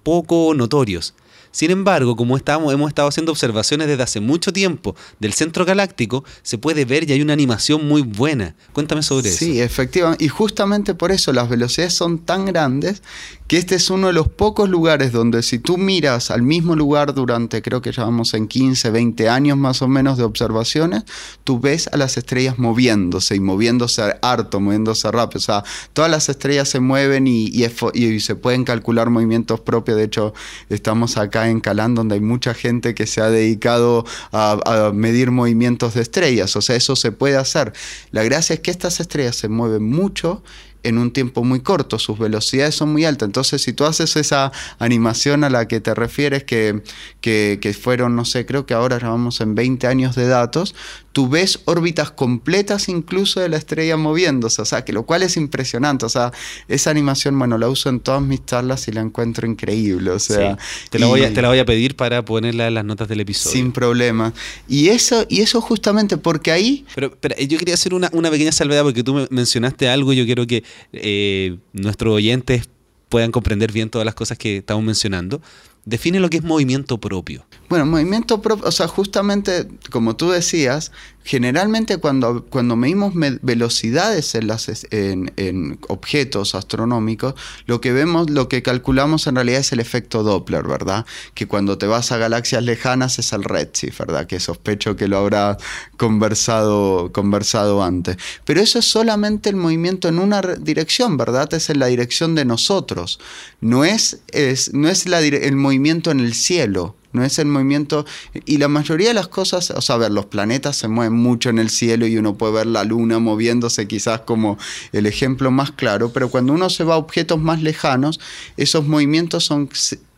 [0.02, 1.14] poco notorios.
[1.52, 6.24] Sin embargo, como estamos, hemos estado haciendo observaciones desde hace mucho tiempo del centro galáctico,
[6.42, 8.54] se puede ver y hay una animación muy buena.
[8.72, 9.38] Cuéntame sobre eso.
[9.38, 10.24] Sí, efectivamente.
[10.24, 13.02] Y justamente por eso las velocidades son tan grandes
[13.50, 17.14] que este es uno de los pocos lugares donde si tú miras al mismo lugar
[17.14, 21.02] durante, creo que ya vamos en 15, 20 años más o menos de observaciones,
[21.42, 25.38] tú ves a las estrellas moviéndose y moviéndose harto, moviéndose rápido.
[25.38, 29.96] O sea, todas las estrellas se mueven y, y, se pueden calcular movimientos propios.
[29.96, 30.32] De hecho,
[30.68, 35.94] estamos acá en Calán donde hay mucha gente que se ha dedicado a, medir movimientos
[35.94, 36.56] de estrellas.
[36.56, 37.72] O sea, eso se puede hacer.
[38.10, 40.42] La gracia es que estas estrellas se mueven mucho
[40.82, 43.26] en un tiempo muy corto, sus velocidades son muy altas.
[43.26, 46.82] Entonces, si tú haces esa animación a la que te refieres, que,
[47.20, 50.74] que, fueron, no sé, creo que ahora vamos en 20 años de datos,
[51.12, 55.36] tú ves órbitas completas incluso de la estrella moviéndose, o sea, que lo cual es
[55.36, 56.06] impresionante.
[56.06, 56.32] O sea,
[56.68, 60.10] esa animación, bueno, la uso en todas mis charlas y la encuentro increíble.
[60.10, 60.56] O sea,
[60.90, 63.20] te, la voy a, te la voy a pedir para ponerla en las notas del
[63.20, 63.56] episodio.
[63.56, 64.32] Sin problema.
[64.68, 66.84] Y eso, y eso justamente porque ahí...
[66.94, 70.46] Pero, pero yo quería hacer una, una pequeña salvedad porque tú mencionaste algo, yo quiero
[70.46, 72.68] que eh, nuestros oyentes
[73.08, 75.42] puedan comprender bien todas las cosas que estamos mencionando.
[75.84, 77.44] Define lo que es movimiento propio.
[77.70, 80.90] Bueno, movimiento propio, o sea, justamente como tú decías,
[81.22, 87.34] generalmente cuando, cuando medimos velocidades en, las, en, objetos astronómicos,
[87.66, 91.06] lo que vemos, lo que calculamos en realidad es el efecto Doppler, ¿verdad?
[91.34, 94.26] Que cuando te vas a galaxias lejanas es el redshift, ¿verdad?
[94.26, 95.56] Que sospecho que lo habrá
[95.96, 98.16] conversado, conversado antes.
[98.44, 101.54] Pero eso es solamente el movimiento en una dirección, ¿verdad?
[101.54, 103.20] Es en la dirección de nosotros.
[103.60, 108.04] No es, es, no es la, el movimiento en el cielo, no es el movimiento.
[108.44, 111.58] Y la mayoría de las cosas, o sea, ver, los planetas se mueven mucho en
[111.58, 114.58] el cielo y uno puede ver la luna moviéndose quizás como
[114.92, 118.20] el ejemplo más claro, pero cuando uno se va a objetos más lejanos,
[118.56, 119.68] esos movimientos son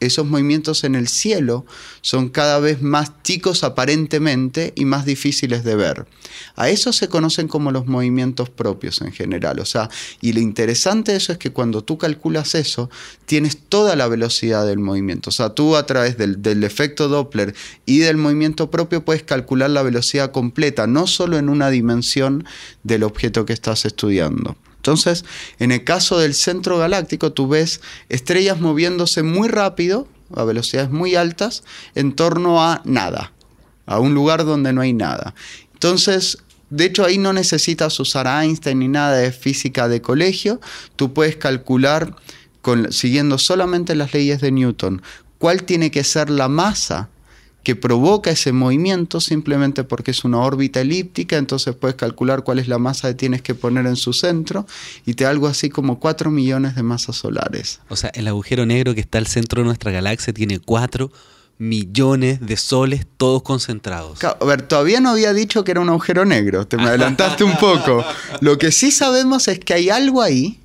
[0.03, 1.65] esos movimientos en el cielo
[2.01, 6.07] son cada vez más chicos aparentemente y más difíciles de ver.
[6.57, 9.61] A eso se conocen como los movimientos propios en general.
[9.61, 9.89] O sea,
[10.21, 12.91] y lo interesante de eso es que cuando tú calculas eso,
[13.27, 15.31] tienes toda la velocidad del movimiento.
[15.31, 17.55] O sea, tú a través del, del efecto Doppler
[17.87, 22.45] y del movimiento propio puedes calcular la velocidad completa, no solo en una dimensión
[22.83, 24.57] del objeto que estás estudiando.
[24.77, 25.25] Entonces,
[25.61, 31.15] en el caso del centro galáctico, tú ves estrellas moviéndose muy rápido, a velocidades muy
[31.15, 31.63] altas,
[31.95, 33.33] en torno a nada,
[33.87, 35.35] a un lugar donde no hay nada.
[35.73, 36.39] Entonces,
[36.71, 40.61] de hecho, ahí no necesitas usar Einstein ni nada de física de colegio,
[40.97, 42.17] tú puedes calcular,
[42.91, 45.03] siguiendo solamente las leyes de Newton,
[45.43, 47.09] cuál tiene que ser la masa
[47.65, 52.69] que provoca ese movimiento simplemente porque es una órbita elíptica, entonces puedes calcular cuál es
[52.69, 54.69] la masa que tienes que poner en su centro
[55.05, 57.81] y te da algo así como 4 millones de masas solares.
[57.89, 61.11] O sea, el agujero negro que está al centro de nuestra galaxia tiene 4
[61.59, 64.23] millones de soles todos concentrados.
[64.23, 67.57] A ver, todavía no había dicho que era un agujero negro, te me adelantaste un
[67.57, 68.05] poco.
[68.41, 70.62] Lo que sí sabemos es que hay algo ahí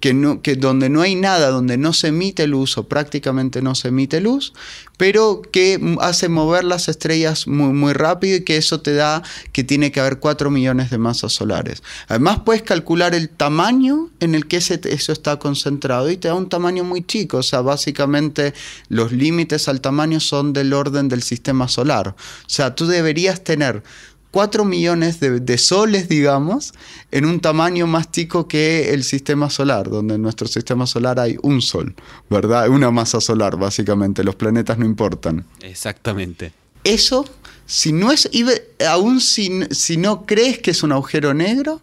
[0.00, 3.74] que, no, que donde no hay nada, donde no se emite luz o prácticamente no
[3.74, 4.52] se emite luz,
[4.96, 9.64] pero que hace mover las estrellas muy, muy rápido y que eso te da que
[9.64, 11.82] tiene que haber 4 millones de masas solares.
[12.08, 16.34] Además puedes calcular el tamaño en el que ese, eso está concentrado y te da
[16.34, 18.54] un tamaño muy chico, o sea, básicamente
[18.88, 22.08] los límites al tamaño son del orden del sistema solar.
[22.08, 23.82] O sea, tú deberías tener
[24.30, 26.74] 4 millones de, soles, digamos,
[27.10, 31.36] en un tamaño más chico que el sistema solar, donde en nuestro sistema solar hay
[31.42, 31.94] un sol,
[32.28, 32.68] ¿verdad?
[32.68, 34.22] Una masa solar, básicamente.
[34.24, 35.46] Los planetas no importan.
[35.62, 36.52] Exactamente.
[36.84, 37.24] Eso,
[37.66, 38.30] si no es,
[38.86, 41.82] aún si, si no crees que es un agujero negro,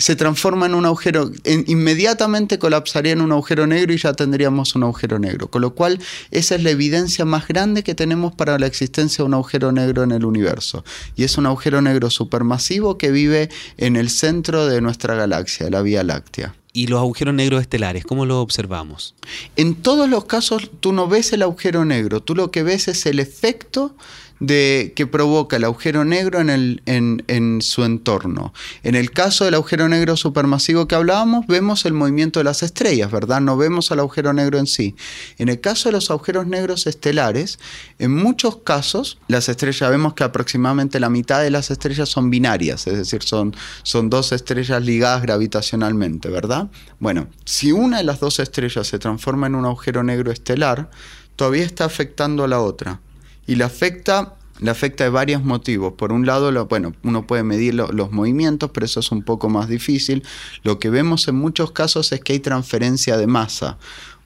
[0.00, 4.84] se transforma en un agujero, inmediatamente colapsaría en un agujero negro y ya tendríamos un
[4.84, 5.50] agujero negro.
[5.50, 9.26] Con lo cual, esa es la evidencia más grande que tenemos para la existencia de
[9.26, 10.84] un agujero negro en el universo.
[11.16, 15.82] Y es un agujero negro supermasivo que vive en el centro de nuestra galaxia, la
[15.82, 16.54] Vía Láctea.
[16.72, 19.14] ¿Y los agujeros negros estelares, cómo los observamos?
[19.56, 23.04] En todos los casos tú no ves el agujero negro, tú lo que ves es
[23.04, 23.96] el efecto
[24.40, 28.52] de, que provoca el agujero negro en, el, en, su entorno.
[28.82, 33.10] En el caso del agujero negro supermasivo que hablábamos, vemos el movimiento de las estrellas,
[33.10, 33.40] ¿verdad?
[33.42, 34.96] No vemos al agujero negro en sí.
[35.38, 37.58] En el caso de los agujeros negros estelares,
[37.98, 42.86] en muchos casos, las estrellas, vemos que aproximadamente la mitad de las estrellas son binarias,
[42.86, 46.70] es decir, son, son dos estrellas ligadas gravitacionalmente, ¿verdad?
[46.98, 50.90] Bueno, si una de las dos estrellas se transforma en un agujero negro estelar,
[51.36, 53.00] todavía está afectando a la otra
[53.46, 55.94] y le afecta, le afecta de varios motivos.
[55.94, 59.48] Por un lado, lo, bueno, uno puede medir los movimientos, pero eso es un poco
[59.48, 60.22] más difícil.
[60.62, 63.78] Lo que vemos en muchos casos es que hay transferencia de masa.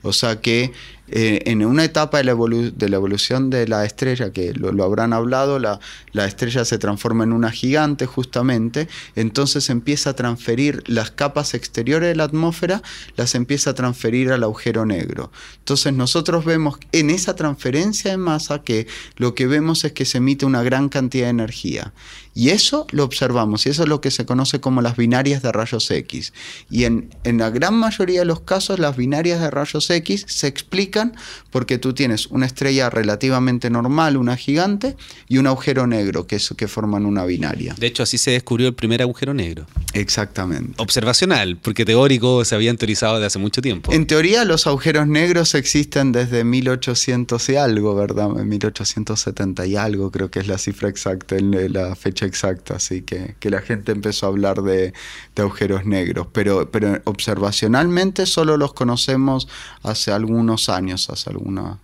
[0.03, 0.73] O sea que
[1.09, 5.79] eh, en una etapa de la, evolución de la estrella, que lo, habrán hablado, la,
[6.13, 12.09] la, estrella se transforma en una gigante justamente, entonces empieza a transferir las capas exteriores
[12.09, 12.83] de la atmósfera,
[13.17, 15.31] las empieza a transferir al agujero negro.
[15.59, 18.87] Entonces nosotros vemos en esa transferencia de masa que
[19.17, 21.93] lo que vemos es que se emite una gran cantidad de energía.
[22.35, 25.53] Y eso lo observamos, y eso es lo que se conoce como las binarias de
[25.53, 26.33] rayos X.
[26.69, 30.49] Y en, en la gran mayoría de los casos, las binarias de rayos X se
[30.49, 31.17] explican
[31.51, 34.97] porque tú tienes una estrella relativamente normal, una gigante,
[35.29, 37.75] y un agujero negro, que, es, que forman una binaria.
[37.79, 39.67] De hecho, así se descubrió el primer agujero negro.
[39.93, 40.75] Exactamente.
[40.79, 43.93] Observacional, porque teórico se había teorizado desde hace mucho tiempo.
[43.93, 48.29] En teoría, los agujeros negros existen desde 1800 y algo, ¿verdad?
[48.29, 53.51] 1870 y algo, creo que es la cifra exacta, la fecha exacta, así que, que
[53.51, 54.93] la gente empezó a hablar de,
[55.37, 59.49] agujeros negros, pero, pero observacionalmente solo los conocemos
[59.83, 61.79] hace algunos años, hace algunas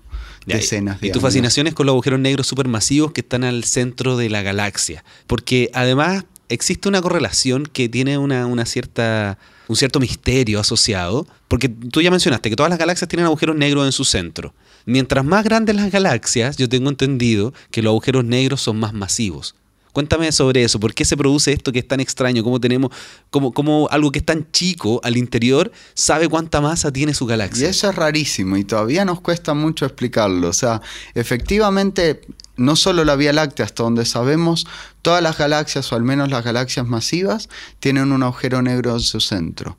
[0.47, 1.17] decenas de años.
[1.17, 4.43] Y tu fascinación es con los agujeros negros supermasivos que están al centro de la
[4.43, 9.39] galaxia, porque además existe una correlación que tiene una, una cierta
[9.71, 13.87] un cierto misterio asociado, porque tú ya mencionaste que todas las galaxias tienen agujeros negros
[13.87, 14.53] en su centro.
[14.85, 19.55] Mientras más grandes las galaxias, yo tengo entendido que los agujeros negros son más masivos.
[19.93, 22.45] Cuéntame sobre eso, ¿por qué se produce esto que es tan extraño?
[22.45, 22.91] ¿Cómo tenemos,
[23.31, 27.67] cómo, algo que es tan chico al interior sabe cuánta masa tiene su galaxia?
[27.67, 30.49] Y eso es rarísimo y todavía nos cuesta mucho explicarlo.
[30.49, 30.81] O sea,
[31.15, 32.21] efectivamente,
[32.57, 34.67] no solo la Vía Láctea, hasta donde sabemos,
[35.03, 37.49] todas las galaxias, o al menos las galaxias masivas,
[37.81, 39.77] tienen un agujero negro en su centro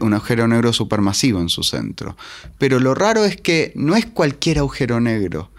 [0.00, 2.16] un agujero negro supermasivo en su centro.
[2.58, 5.50] Pero lo raro es que no es cualquier agujero negro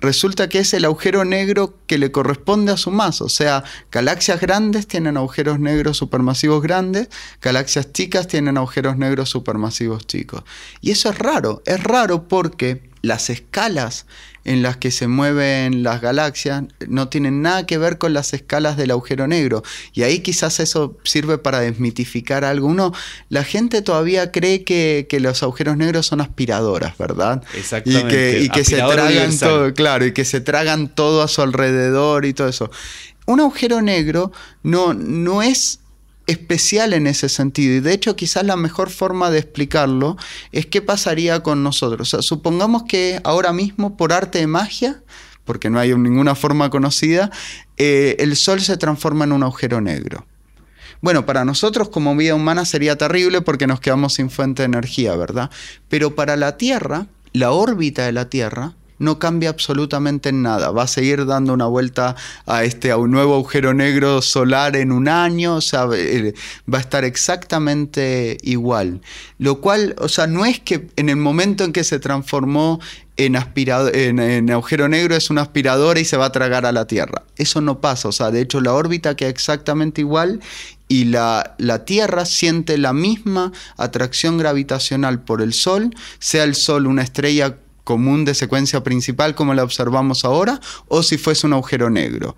[0.00, 3.24] resulta que es el agujero negro que le corresponde a su masa.
[3.24, 7.08] O sea, galaxias grandes tienen agujeros negros supermasivos grandes,
[7.40, 10.42] galaxias chicas tienen agujeros negros supermasivos chicos.
[10.80, 14.06] Y eso es raro, es raro porque las escalas
[14.44, 18.76] en las que se mueven las galaxias no tienen nada que ver con las escalas
[18.76, 19.62] del agujero negro.
[19.92, 22.66] Y ahí quizás eso sirve para desmitificar algo.
[22.66, 22.92] Uno,
[23.28, 27.42] la gente todavía cree que, los agujeros negros son aspiradoras, ¿verdad?
[27.54, 28.40] Exactamente.
[28.40, 32.32] Y que, se tragan todo, claro, y que se tragan todo a su alrededor y
[32.32, 32.70] todo eso.
[33.26, 35.79] Un agujero negro no, no es
[36.30, 37.74] especial en ese sentido.
[37.74, 40.16] Y de hecho quizás la mejor forma de explicarlo
[40.52, 42.16] es qué pasaría con nosotros.
[42.20, 45.02] supongamos que ahora mismo por arte de magia,
[45.44, 47.30] porque no hay ninguna forma conocida,
[47.76, 50.26] eh, el Sol se transforma en un agujero negro.
[51.02, 55.16] Bueno, para nosotros como vida humana sería terrible porque nos quedamos sin fuente de energía,
[55.16, 55.50] ¿verdad?
[55.88, 60.70] Pero para la Tierra, la órbita de la Tierra no cambia absolutamente nada.
[60.70, 62.14] Va a seguir dando una vuelta
[62.46, 66.34] a este a un nuevo agujero negro solar en un año, o sea, eh,
[66.72, 69.00] va a estar exactamente igual.
[69.38, 72.78] Lo cual, o sea, no es que en el momento en que se transformó
[73.16, 73.36] en,
[74.18, 77.22] en, agujero negro es una aspiradora y se va a tragar a la Tierra.
[77.36, 80.40] Eso no pasa, o sea, de hecho la órbita queda exactamente igual
[80.88, 86.86] y la, la, Tierra siente la misma atracción gravitacional por el Sol, sea el Sol
[86.86, 87.56] una estrella
[87.90, 92.36] común de secuencia principal como la observamos ahora o si fuese un agujero negro.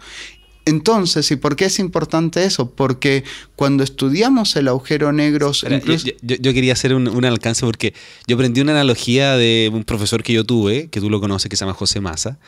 [0.64, 2.70] Entonces, ¿y por qué es importante eso?
[2.70, 3.22] Porque
[3.54, 5.52] cuando estudiamos el agujero negro...
[5.52, 7.92] yo, quería hacer un, alcance porque
[8.26, 11.56] yo aprendí una analogía de un profesor que yo tuve, que tú lo conoces, que
[11.56, 12.38] se llama José Massa,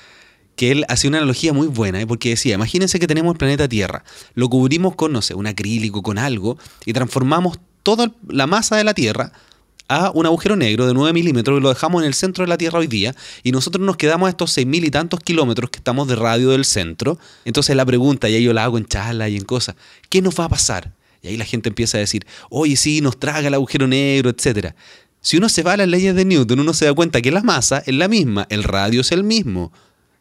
[0.57, 2.07] que él hacía una analogía muy buena, ¿eh?
[2.07, 4.03] porque decía, imagínense que tenemos el planeta Tierra,
[4.35, 8.85] lo cubrimos con, no sé, un acrílico, con algo, y transformamos toda la masa de
[8.85, 9.33] la Tierra
[9.89, 12.57] a un agujero negro de 9 milímetros y lo dejamos en el centro de la
[12.57, 15.79] Tierra hoy día y nosotros nos quedamos a estos 6 mil y tantos kilómetros que
[15.79, 17.19] estamos de radio del centro.
[17.45, 19.77] Entonces la pregunta, y ahí yo la hago en charla y en cosas,
[20.09, 20.93] ¿qué nos va a pasar?
[21.23, 24.75] Y ahí la gente empieza a decir, oye, sí, nos traga el agujero negro, etc.
[25.21, 27.43] Si uno se va a las leyes de Newton, uno se da cuenta que la
[27.43, 29.73] masa es la misma, el radio es el mismo.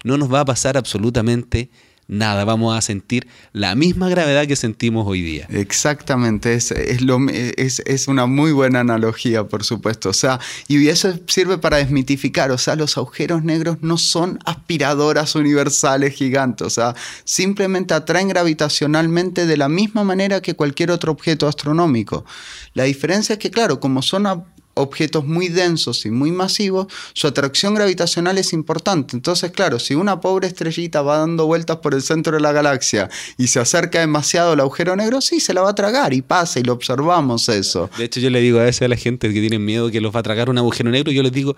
[0.03, 1.69] No nos va a pasar absolutamente nada,
[2.07, 5.47] vamos a sentir la misma gravedad que sentimos hoy día.
[5.49, 10.09] Exactamente, es, lo, es, una muy buena analogía, por supuesto.
[10.09, 15.35] O sea, y eso sirve para desmitificar, o sea, los agujeros negros no son aspiradoras
[15.35, 21.47] universales gigantes, o sea, simplemente atraen gravitacionalmente de la misma manera que cualquier otro objeto
[21.47, 22.25] astronómico.
[22.73, 24.27] La diferencia es que, claro, como son
[24.75, 29.15] objetos muy densos y muy masivos, su atracción gravitacional es importante.
[29.15, 33.09] Entonces, claro, si una pobre estrellita va dando vueltas por el centro de la galaxia
[33.37, 36.59] y se acerca demasiado al agujero negro, sí, se la va a tragar y pasa
[36.59, 37.89] y lo observamos eso.
[37.97, 40.13] De hecho, yo le digo a veces a la gente que tiene miedo que los
[40.15, 41.55] va a tragar un agujero negro, yo les digo,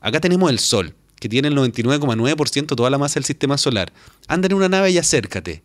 [0.00, 3.92] acá tenemos el Sol, que tiene el 99,9% toda la masa del sistema solar.
[4.26, 5.62] Anda en una nave y acércate.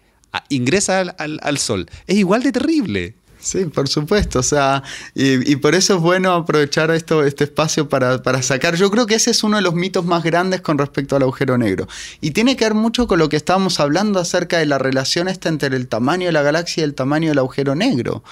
[0.50, 1.90] ingresa al, al Sol.
[2.08, 3.16] Es igual de terrible.
[3.44, 4.40] Sí, por supuesto.
[4.40, 8.76] O sea, y, por eso es bueno aprovechar esto, este espacio para, para, sacar.
[8.76, 11.58] Yo creo que ese es uno de los mitos más grandes con respecto al agujero
[11.58, 11.88] negro.
[12.22, 15.50] Y tiene que ver mucho con lo que estábamos hablando acerca de la relación esta
[15.50, 18.24] entre el tamaño de la galaxia y el tamaño del agujero negro.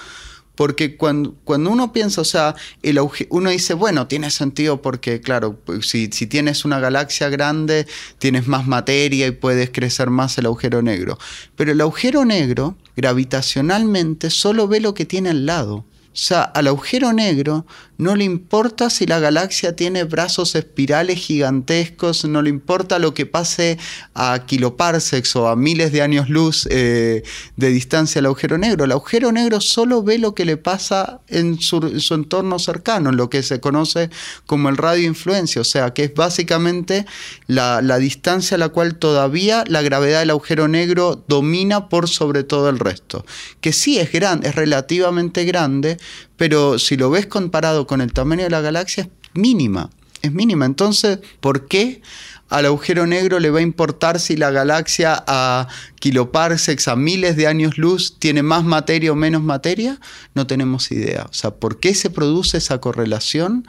[0.54, 3.00] Porque cuando, cuando uno piensa, o sea, el
[3.30, 7.86] uno dice, bueno, tiene sentido porque, claro, pues, si, si tienes una galaxia grande,
[8.18, 11.18] tienes más materia y puedes crecer más el agujero negro.
[11.56, 15.86] Pero el agujero negro, gravitacionalmente, solo ve lo que tiene al lado.
[16.12, 17.64] O sea, al agujero negro
[18.02, 23.26] no le importa si la galaxia tiene brazos espirales gigantescos, no le importa lo que
[23.26, 23.78] pase
[24.14, 27.22] a kiloparsecs o a miles de años luz eh,
[27.56, 28.84] de distancia al agujero negro.
[28.84, 31.78] El agujero negro solo ve lo que le pasa en su,
[32.12, 34.10] entorno cercano, en lo que se conoce
[34.46, 37.06] como el radio influencia, o sea, que es básicamente
[37.46, 42.42] la, la distancia a la cual todavía la gravedad del agujero negro domina por sobre
[42.42, 43.24] todo el resto.
[43.60, 45.98] Que sí es grande, es relativamente grande,
[46.42, 49.90] pero si lo ves comparado con el tamaño de la galaxia, es mínima,
[50.22, 50.66] es mínima.
[50.66, 52.02] Entonces, ¿por qué
[52.48, 55.68] al agujero negro le va a importar si la galaxia a
[56.00, 60.00] kiloparsecs, a miles de años luz, tiene más materia o menos materia?
[60.34, 61.28] No tenemos idea.
[61.30, 63.68] O sea, ¿por qué se produce esa correlación?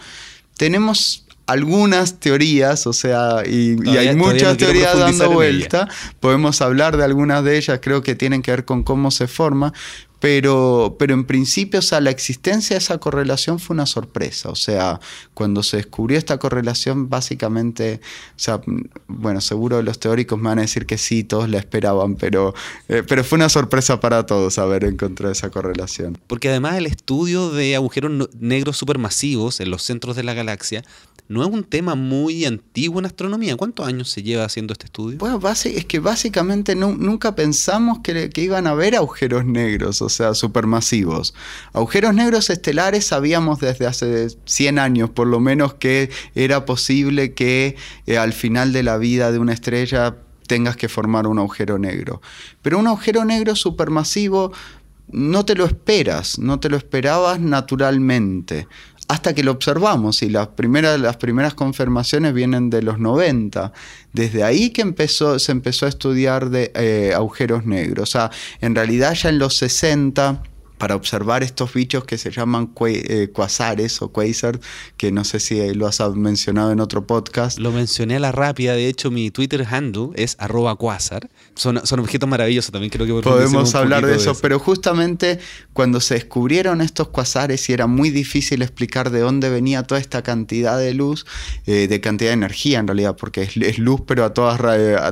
[0.58, 5.88] Tenemos algunas teorías, o sea, y, hay muchas teorías dando vuelta.
[6.20, 9.74] Podemos hablar de algunas de ellas, creo que tienen que ver con cómo se forma,
[10.24, 14.48] pero, pero en principio, o sea, la existencia de esa correlación fue una sorpresa.
[14.48, 15.02] O sea,
[15.34, 18.00] cuando se descubrió esta correlación, básicamente,
[18.30, 18.62] o sea,
[19.08, 22.54] bueno, seguro los teóricos me van a decir que sí, todos la esperaban, pero,
[22.88, 26.18] eh, pero fue una sorpresa para todos haber encontrado esa correlación.
[26.28, 30.86] Porque además el estudio de agujeros negros supermasivos en los centros de la galaxia
[31.28, 33.56] no es un tema muy antiguo en astronomía.
[33.56, 35.18] ¿Cuántos años se lleva haciendo este estudio?
[35.18, 41.34] Bueno, es que básicamente nunca pensamos que, iban a haber agujeros negros, o supermasivos.
[41.74, 47.76] Agujeros negros estelares sabíamos desde hace 100 años por lo menos que era posible que
[48.06, 50.16] eh, al final de la vida de una estrella
[50.48, 52.22] tengas que formar un agujero negro.
[52.62, 54.52] Pero un agujero negro supermasivo
[55.10, 58.68] no te lo esperas, no te lo esperabas naturalmente
[59.14, 63.72] hasta que lo observamos y las primeras, las primeras confirmaciones vienen de los 90.
[64.12, 68.10] Desde ahí que empezó, se empezó a estudiar de eh, agujeros negros.
[68.10, 70.42] O sea, en realidad ya en los 60
[70.84, 74.60] para observar estos bichos que se llaman eh, quasares o quasar,
[74.98, 77.58] que no sé si lo has mencionado en otro podcast.
[77.58, 81.30] Lo mencioné a la rápida, de hecho mi Twitter handle es arroba quasar.
[81.56, 85.40] Son, son objetos maravillosos, también creo que podemos hablar de eso, pero justamente
[85.72, 90.22] cuando se descubrieron estos quasares y era muy difícil explicar de dónde venía toda esta
[90.22, 91.26] cantidad de luz,
[91.66, 94.60] eh, de cantidad de energía en realidad, porque es, luz pero a todas,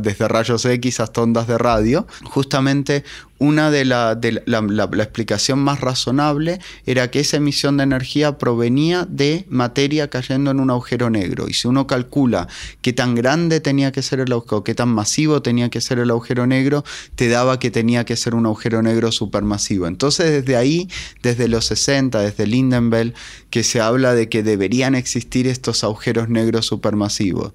[0.02, 3.06] desde rayos X hasta ondas de radio, justamente
[3.42, 9.48] una de, la, la, explicación más razonable era que esa emisión de energía provenía de
[9.50, 11.48] materia cayendo en un agujero negro.
[11.48, 12.48] Y si uno calcula
[12.84, 16.12] qué tan grande tenía que ser el agujero, qué tan masivo tenía que ser el
[16.12, 16.84] agujero negro,
[17.16, 19.88] te daba que tenía que ser un agujero negro supermasivo.
[19.88, 20.88] Entonces desde ahí,
[21.24, 23.16] desde los 60, desde Lindenbell,
[23.50, 27.54] que se habla de que deberían existir estos agujeros negros supermasivos.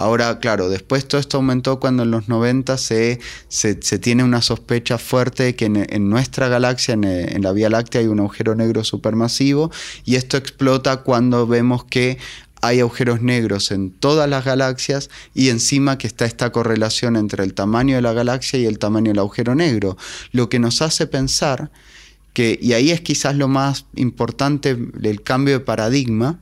[0.00, 3.18] Ahora, claro, después todo esto aumentó cuando en los 90 se,
[3.48, 8.06] se, tiene una sospecha fuerte de que en, nuestra galaxia, en, la Vía Láctea, hay
[8.06, 9.72] un agujero negro supermasivo
[10.04, 12.18] y esto explota cuando vemos que
[12.62, 17.52] hay agujeros negros en todas las galaxias y encima que está esta correlación entre el
[17.52, 19.96] tamaño de la galaxia y el tamaño del agujero negro,
[20.30, 21.72] lo que nos hace pensar
[22.34, 26.38] que, y ahí es quizás lo más importante, el cambio de paradigma,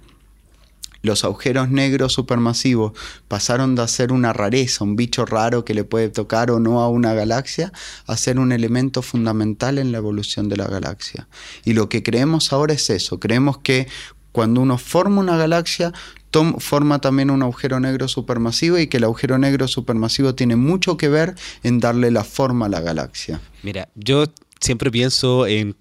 [1.06, 2.92] los agujeros negros supermasivos
[3.28, 6.88] pasaron de ser una rareza, un bicho raro que le puede tocar o no a
[6.88, 7.72] una galaxia,
[8.06, 11.28] a ser un elemento fundamental en la evolución de la galaxia.
[11.64, 13.88] Y lo que creemos ahora es eso, creemos que
[14.32, 15.94] cuando uno forma una galaxia,
[16.58, 21.08] forma también un agujero negro supermasivo y que el agujero negro supermasivo tiene mucho que
[21.08, 23.40] ver en darle la forma a la galaxia.
[23.62, 24.26] Mira, yo
[24.60, 25.74] siempre pienso en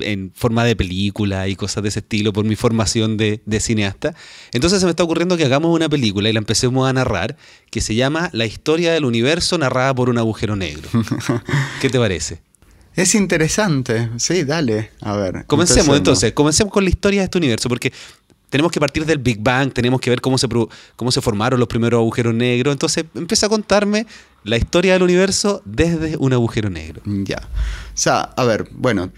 [0.00, 4.14] en forma de película y cosas de ese estilo por mi formación de, cineasta.
[4.52, 7.36] Entonces se me está ocurriendo que hagamos una película y la empecemos a narrar
[7.70, 10.88] que se llama La historia del universo narrada por un agujero negro.
[11.80, 12.40] ¿Qué te parece?
[12.94, 15.44] Es interesante, sí, dale, a ver.
[15.46, 17.92] Comencemos entonces, comencemos con la historia de este universo, porque
[18.50, 20.48] tenemos que partir del Big Bang, tenemos que ver cómo se,
[20.96, 22.72] cómo se formaron los primeros agujeros negros.
[22.72, 24.06] Entonces empieza a contarme
[24.44, 27.02] la historia del universo desde un agujero negro.
[27.04, 27.38] Ya.
[27.38, 29.10] O sea, a ver, bueno,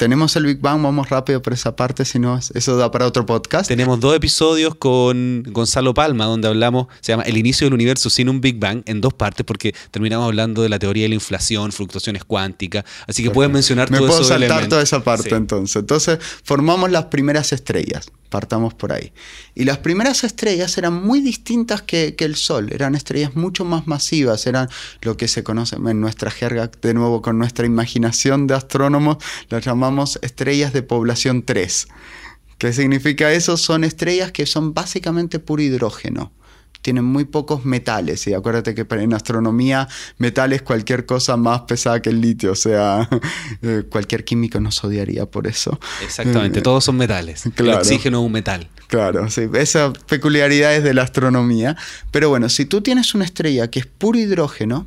[0.00, 3.26] tenemos el Big Bang, vamos rápido por esa parte, si no, eso da para otro
[3.26, 3.68] podcast.
[3.68, 8.30] Tenemos dos episodios con Gonzalo Palma, donde hablamos, se llama El inicio del universo sin
[8.30, 11.70] un Big Bang, en dos partes, porque terminamos hablando de la teoría de la inflación,
[11.70, 12.84] fluctuaciones cuánticas.
[13.06, 14.30] Así que puedes mencionar Me todo puedo eso.
[14.30, 15.76] saltar toda esa parte entonces.
[15.76, 18.10] Entonces, formamos las primeras estrellas.
[18.30, 19.12] Partamos por ahí.
[19.54, 24.46] Y las primeras estrellas eran muy distintas que, el Sol, eran estrellas mucho más masivas,
[24.46, 24.68] eran
[25.02, 29.18] lo que se conoce en nuestra jerga, de nuevo con nuestra imaginación de astrónomos,
[29.48, 31.88] las llamamos estrellas de población 3.
[32.56, 33.56] ¿Qué significa eso?
[33.56, 36.32] Son estrellas que son básicamente puro hidrógeno
[36.82, 38.26] tienen muy pocos metales.
[38.26, 42.52] Y acuérdate que en astronomía metal es cualquier cosa más pesada que el litio.
[42.52, 43.08] O sea,
[43.62, 45.78] eh, cualquier químico nos odiaría por eso.
[46.02, 47.42] Exactamente, todos son metales.
[47.54, 47.72] Claro.
[47.72, 48.68] El oxígeno es un metal.
[48.86, 51.76] Claro, sí, esas peculiaridades de la astronomía.
[52.10, 54.86] Pero bueno, si tú tienes una estrella que es puro hidrógeno,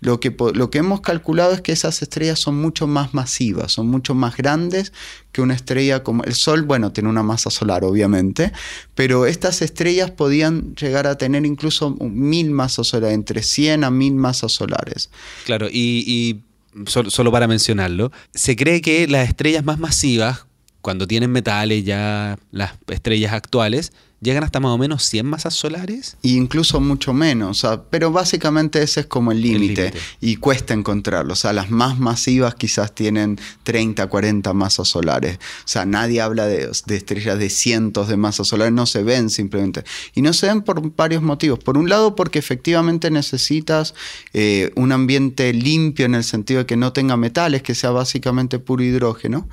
[0.00, 3.88] lo que, lo que hemos calculado es que esas estrellas son mucho más masivas, son
[3.88, 4.92] mucho más grandes
[5.32, 6.62] que una estrella como el Sol.
[6.62, 8.52] Bueno, tiene una masa solar, obviamente,
[8.94, 14.14] pero estas estrellas podían llegar a tener incluso mil masas solares, entre 100 a 1000
[14.14, 15.10] masas solares.
[15.44, 16.40] Claro, y,
[16.86, 20.46] solo para mencionarlo, se cree que las estrellas más masivas,
[20.80, 26.16] cuando tienen metales ya las estrellas actuales, llegan hasta más o menos 100 masas solares.
[26.22, 30.74] Y incluso mucho menos, o sea, pero básicamente ese es como el límite y cuesta
[30.74, 31.32] encontrarlo.
[31.32, 35.36] O sea, las más masivas quizás tienen 30, 40 masas solares.
[35.36, 39.30] O sea, nadie habla de, de, estrellas de cientos de masas solares, no se ven
[39.30, 39.84] simplemente.
[40.14, 41.58] Y no se ven por varios motivos.
[41.58, 43.94] Por un lado, porque efectivamente necesitas
[44.32, 48.58] eh, un ambiente limpio en el sentido de que no tenga metales, que sea básicamente
[48.58, 49.48] puro hidrógeno.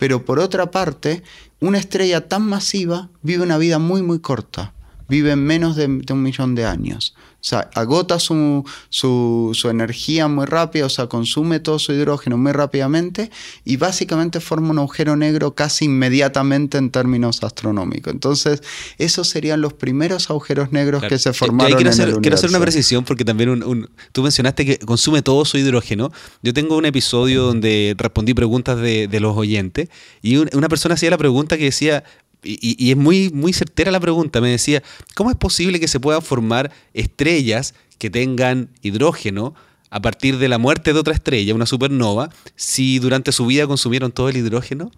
[0.00, 1.22] Pero por otra parte,
[1.60, 4.72] una estrella tan masiva vive una vida muy, muy corta.
[5.10, 7.14] Vive menos de, de un millón de años.
[7.40, 12.36] O sea, agota su, su, su, energía muy rápido, o sea, consume todo su hidrógeno
[12.36, 13.30] muy rápidamente
[13.64, 18.12] y básicamente forma un agujero negro casi inmediatamente en términos astronómicos.
[18.12, 18.62] Entonces,
[18.98, 21.14] esos serían los primeros agujeros negros claro.
[21.14, 22.20] que se formaron quiero en hacer, el universo.
[22.20, 26.12] Quiero hacer una precisión porque también un, un, tú mencionaste que consume todo su hidrógeno.
[26.42, 29.88] Yo tengo un episodio donde respondí preguntas de, de los oyentes
[30.20, 32.04] y un, una persona hacía la pregunta que decía,
[32.42, 34.40] y, y, es muy, muy certera la pregunta.
[34.40, 34.82] Me decía,
[35.14, 39.54] ¿cómo es posible que se puedan formar estrellas que tengan hidrógeno
[39.90, 44.12] a partir de la muerte de otra estrella, una supernova, si durante su vida consumieron
[44.12, 44.90] todo el hidrógeno?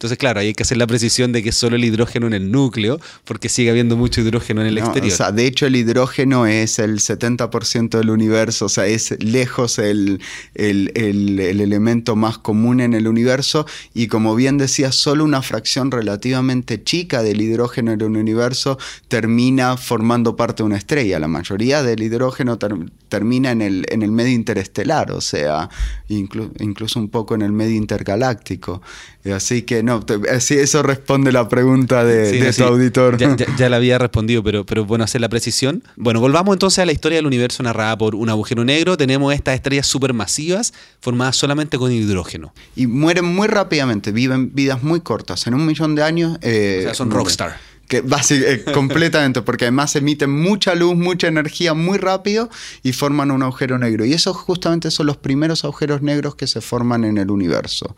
[0.00, 2.50] Entonces, claro, hay que hacer la precisión de que es solo el hidrógeno en el
[2.50, 5.12] núcleo, porque sigue habiendo mucho hidrógeno en el no, exterior.
[5.12, 9.78] O sea, de hecho, el hidrógeno es el 70% del universo, o sea, es lejos
[9.78, 10.22] el,
[10.54, 13.66] el, el, el, elemento más común en el universo.
[13.92, 18.78] Y como bien decía, solo una fracción relativamente chica del hidrógeno en el universo
[19.08, 21.18] termina formando parte de una estrella.
[21.18, 22.74] La mayoría del hidrógeno ter,
[23.10, 25.68] termina en el, en el medio interestelar, o sea,
[26.08, 28.80] inclu, incluso un poco en el medio intergaláctico.
[29.24, 33.18] Así que no, te, sí, eso responde la pregunta de, sí, de sí, tu auditor.
[33.18, 35.82] Ya, ya, ya, la había respondido, pero, pero bueno, hacer la precisión.
[35.96, 38.96] Bueno, volvamos entonces a la historia del universo narrada por un agujero negro.
[38.96, 42.54] Tenemos estas estrellas supermasivas formadas solamente con hidrógeno.
[42.74, 45.46] Y mueren muy rápidamente, viven vidas muy cortas.
[45.46, 46.38] En un millón de años...
[46.40, 47.58] Eh, o sea, son rockstar.
[47.88, 52.48] Que básicamente, eh, completamente, porque además emiten mucha luz, mucha energía muy rápido
[52.82, 54.06] y forman un agujero negro.
[54.06, 57.96] Y esos justamente son los primeros agujeros negros que se forman en el universo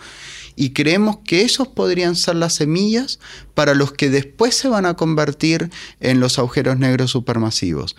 [0.57, 3.18] y creemos que esos podrían ser las semillas
[3.55, 7.96] para los que después se van a convertir en los agujeros negros supermasivos.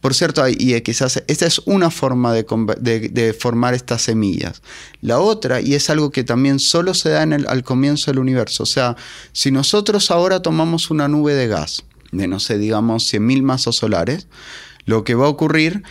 [0.00, 4.62] Por cierto, y quizás esta es una forma de, formar estas semillas.
[5.00, 8.20] La otra, y es algo que también solo se da en el, al comienzo del
[8.20, 8.96] universo, o sea,
[9.32, 14.28] si nosotros ahora tomamos una nube de gas, de no sé, digamos 100.000 masas solares,
[14.84, 15.82] lo que va a ocurrir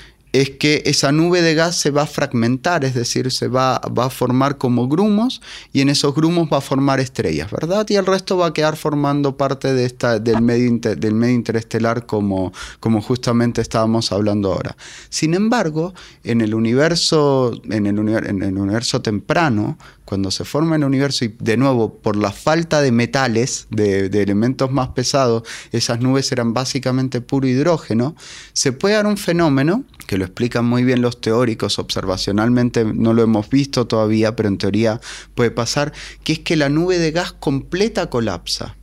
[0.42, 4.08] es que esa nube de gas se va a fragmentar, es decir, se va, va,
[4.08, 7.86] a formar como grumos y en esos grumos va a formar estrellas, ¿verdad?
[7.88, 10.66] Y el resto va a quedar formando parte de esta, del, medio
[10.98, 14.76] del medio interestelar como, como justamente estábamos hablando ahora.
[15.10, 15.94] Sin embargo,
[16.26, 21.96] en el universo, en el universo temprano, cuando se forma el universo y de nuevo
[21.96, 28.16] por la falta de metales, de, elementos más pesados, esas nubes eran básicamente puro hidrógeno,
[28.54, 33.24] se puede dar un fenómeno que lo explican muy bien los teóricos, observacionalmente no lo
[33.24, 35.02] hemos visto todavía, pero en teoría
[35.34, 35.92] puede pasar,
[36.24, 38.78] que es que la nube de gas completa colapsa.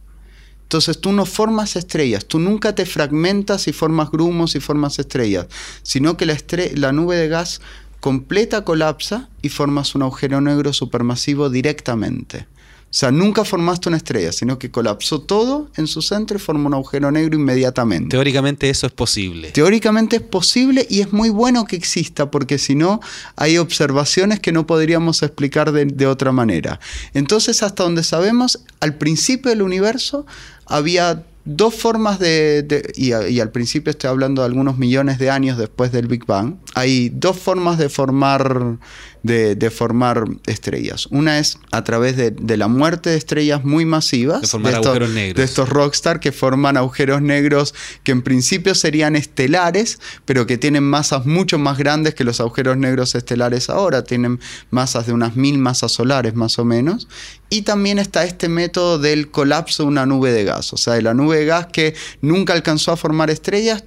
[0.73, 5.47] Entonces tú no formas estrellas, tú nunca te fragmentas y formas grumos y formas estrellas,
[5.83, 6.35] sino que la,
[6.77, 7.61] la nube de gas
[8.03, 12.48] completa colapsa y formas un agujero negro supermasivo directamente.
[12.82, 16.66] O sea, nunca formaste una estrella, sino que colapsó todo en su centro y formó
[16.66, 18.09] un agujero negro inmediatamente.
[18.09, 19.53] Teóricamente eso es posible.
[19.53, 23.00] Teóricamente es posible y es muy bueno que exista, porque si no,
[23.36, 26.80] hay observaciones que no podríamos explicar de, de otra manera.
[27.14, 30.26] Entonces, hasta donde sabemos, al principio del universo
[30.66, 35.90] había dos formas de, y, al principio estoy hablando de algunos millones de años después
[35.92, 38.79] del Big Bang, hay dos formas de formar
[39.23, 41.07] de, formar estrellas.
[41.11, 44.43] Una es a través de, la muerte de estrellas muy masivas.
[44.43, 45.37] De formar agujeros negros.
[45.37, 50.85] De estos rockstar que forman agujeros negros que en principio serían estelares, pero que tienen
[50.85, 54.05] masas mucho más grandes que los agujeros negros estelares ahora.
[54.05, 57.09] Tienen masas de unas mil masas solares más o menos.
[57.49, 60.73] Y también está este método del colapso de una nube de gas.
[60.73, 63.85] O sea, de la nube de gas que nunca alcanzó a formar estrellas,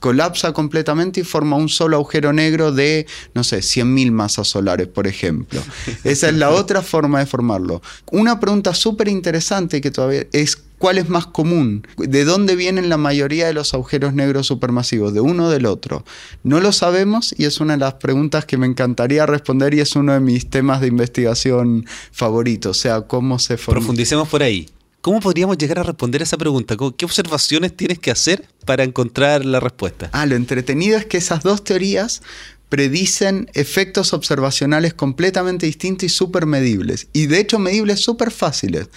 [0.00, 5.06] colapsa completamente y forma un solo agujero negro de, no sé, 100.000 masas solares, por
[5.06, 5.60] ejemplo.
[6.04, 7.82] Esa es la otra forma de formarlo.
[8.10, 11.86] Una pregunta súper interesante que todavía es ¿Cuál es más común?
[11.96, 15.14] ¿De dónde vienen la mayoría de los agujeros negros supermasivos?
[15.14, 16.04] ¿De uno o del otro?
[16.42, 19.96] No lo sabemos y es una de las preguntas que me encantaría responder y es
[19.96, 22.76] uno de mis temas de investigación favoritos.
[22.76, 23.80] O sea, cómo se forma.
[23.80, 24.68] Profundicemos por ahí.
[25.04, 26.76] ¿Cómo podríamos llegar a responder esa pregunta?
[26.96, 30.08] ¿Qué observaciones tienes que hacer para encontrar la respuesta?
[30.12, 32.22] Ah, lo entretenido es que esas dos teorías
[32.70, 37.08] predicen efectos observacionales completamente distintos y súper medibles.
[37.12, 38.88] Y de hecho medibles súper fáciles.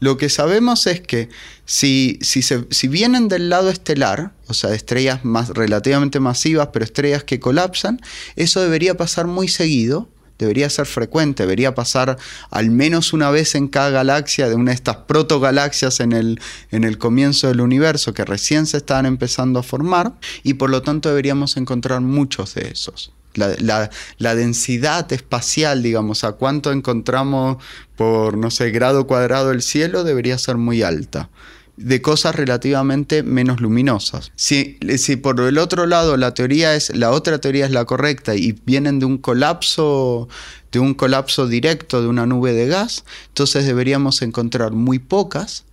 [0.00, 1.30] Lo que sabemos es que
[1.64, 7.24] si, si, si, vienen del lado estelar, o sea, estrellas más, relativamente masivas, pero estrellas
[7.24, 8.02] que colapsan,
[8.36, 12.18] eso debería pasar muy seguido debería ser frecuente, debería pasar
[12.50, 16.84] al menos una vez en cada galaxia de una de estas protogalaxias en el, en
[16.84, 20.12] el comienzo del universo que recién se estaban empezando a formar
[20.42, 23.12] y por lo tanto deberíamos encontrar muchos de esos.
[23.34, 27.56] La, la, densidad espacial, digamos, a cuánto encontramos
[27.96, 31.30] por, no sé, grado cuadrado del cielo, debería ser muy alta
[31.76, 34.32] de cosas relativamente menos luminosas.
[34.36, 38.34] Si, si, por el otro lado la teoría es, la otra teoría es la correcta
[38.34, 40.28] y vienen de un colapso,
[40.70, 45.64] de un colapso directo de una nube de gas, entonces deberíamos encontrar muy pocas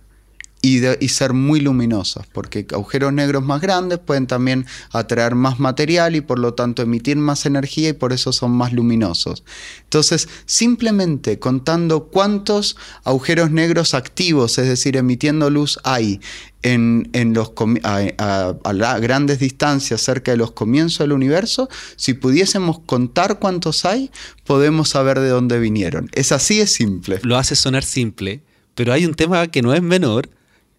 [0.64, 6.20] y, ser muy luminosas, porque agujeros negros más grandes pueden también atraer más material y
[6.20, 9.42] por lo tanto emitir más energía y por eso son más luminosos.
[9.82, 16.20] Entonces, simplemente contando cuántos agujeros negros activos, es decir, emitiendo luz hay
[16.62, 17.52] en, los,
[17.82, 24.12] a, a, grandes distancias cerca de los comienzos del universo, si pudiésemos contar cuántos hay,
[24.44, 26.08] podemos saber de dónde vinieron.
[26.12, 27.18] Es así de simple.
[27.24, 28.42] Lo hace sonar simple,
[28.76, 30.30] pero hay un tema que no es menor,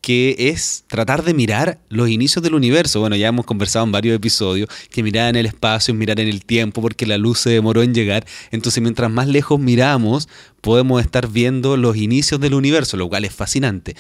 [0.04, 3.00] que es tratar de mirar los inicios del universo.
[3.00, 6.28] Bueno, ya hemos conversado en varios episodios que mirar en el espacio es mirar en
[6.28, 8.26] el tiempo porque la luz se demoró en llegar.
[8.52, 10.28] Entonces, mientras más lejos miramos,
[10.60, 13.96] podemos estar viendo los inicios del universo, lo cual es fascinante.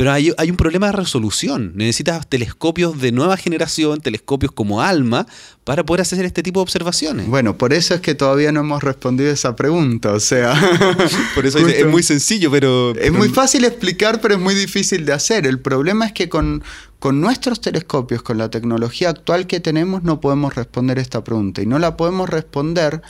[0.00, 1.72] Pero hay, un problema de resolución.
[1.74, 5.26] Necesitas telescopios de nueva generación, telescopios como ALMA,
[5.62, 7.26] para poder hacer este tipo de observaciones.
[7.26, 10.12] Bueno, por eso es que todavía no hemos respondido esa pregunta.
[10.12, 10.54] O sea,
[11.34, 12.94] por eso es muy sencillo, pero.
[12.96, 15.46] Es muy fácil explicar, pero es muy difícil de hacer.
[15.46, 16.64] El problema es que con,
[16.98, 21.60] con nuestros telescopios, con la tecnología actual que tenemos, no podemos responder esta pregunta.
[21.60, 23.02] Y no la podemos responder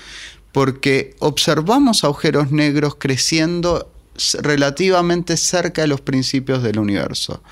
[0.51, 3.93] porque observamos agujeros negros creciendo
[4.41, 7.43] relativamente cerca de los principios del universo.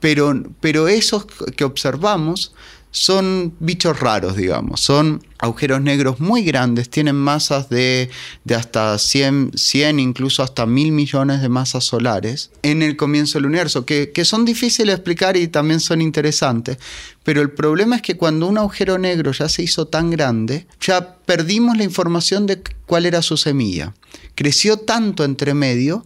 [0.00, 1.26] Pero, pero esos
[1.56, 2.52] que observamos
[2.90, 4.80] son bichos raros, digamos.
[4.80, 8.10] Son agujeros negros muy grandes, tienen masas de,
[8.54, 13.86] hasta 100, 100, incluso hasta mil millones de masas solares en el comienzo del universo,
[13.86, 16.78] que, que, son difíciles de explicar y también son interesantes.
[17.22, 21.16] Pero el problema es que cuando un agujero negro ya se hizo tan grande, ya
[21.24, 23.94] perdimos la información de cuál era su semilla.
[24.34, 26.04] Creció tanto entre medio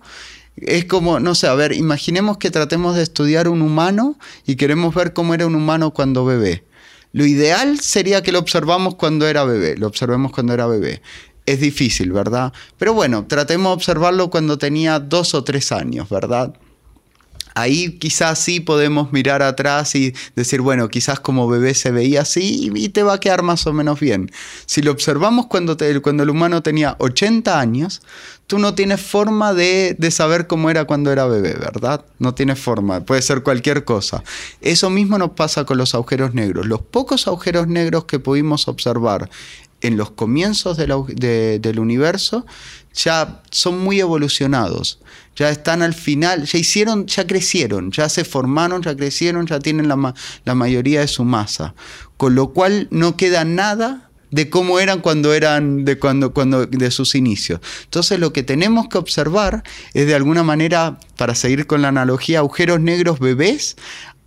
[0.57, 4.17] es como, no sé, a ver, imaginemos que tratemos de estudiar un humano
[4.47, 6.65] y queremos ver cómo era un humano cuando bebé.
[7.15, 11.01] Lo ideal sería que lo observamos cuando era bebé, lo observemos cuando era bebé.
[11.47, 12.53] Es difícil, ¿verdad?
[12.77, 16.55] Pero bueno, tratemos de observarlo cuando tenía dos o tres años, ¿verdad?
[17.55, 22.73] Ahí quizás sí podemos mirar atrás y decir, bueno, quizás como bebé se veía así
[22.75, 24.33] y te va a quedar más o menos bien.
[24.67, 28.03] Si lo observamos cuando, cuando el humano tenía 80 años,
[28.47, 32.05] tú no tienes forma de, de, saber cómo era cuando era bebé, ¿verdad?
[32.19, 34.23] No tienes forma, puede ser cualquier cosa.
[34.61, 36.67] Eso mismo nos pasa con los agujeros negros.
[36.67, 39.31] Los pocos agujeros negros que pudimos observar
[39.81, 42.47] en los comienzos del universo
[42.95, 45.01] ya son muy evolucionados,
[45.37, 49.89] ya están al final, ya hicieron, ya crecieron, ya se formaron, ya crecieron, ya tienen
[49.89, 50.15] la,
[50.45, 51.75] la mayoría de su masa,
[52.17, 54.04] con lo cual no queda nada
[54.35, 57.61] de cómo eran cuando eran de cuando cuando de sus inicios.
[57.85, 59.63] Entonces lo que tenemos que observar
[59.93, 63.77] es de alguna manera para seguir con la analogía agujeros negros bebés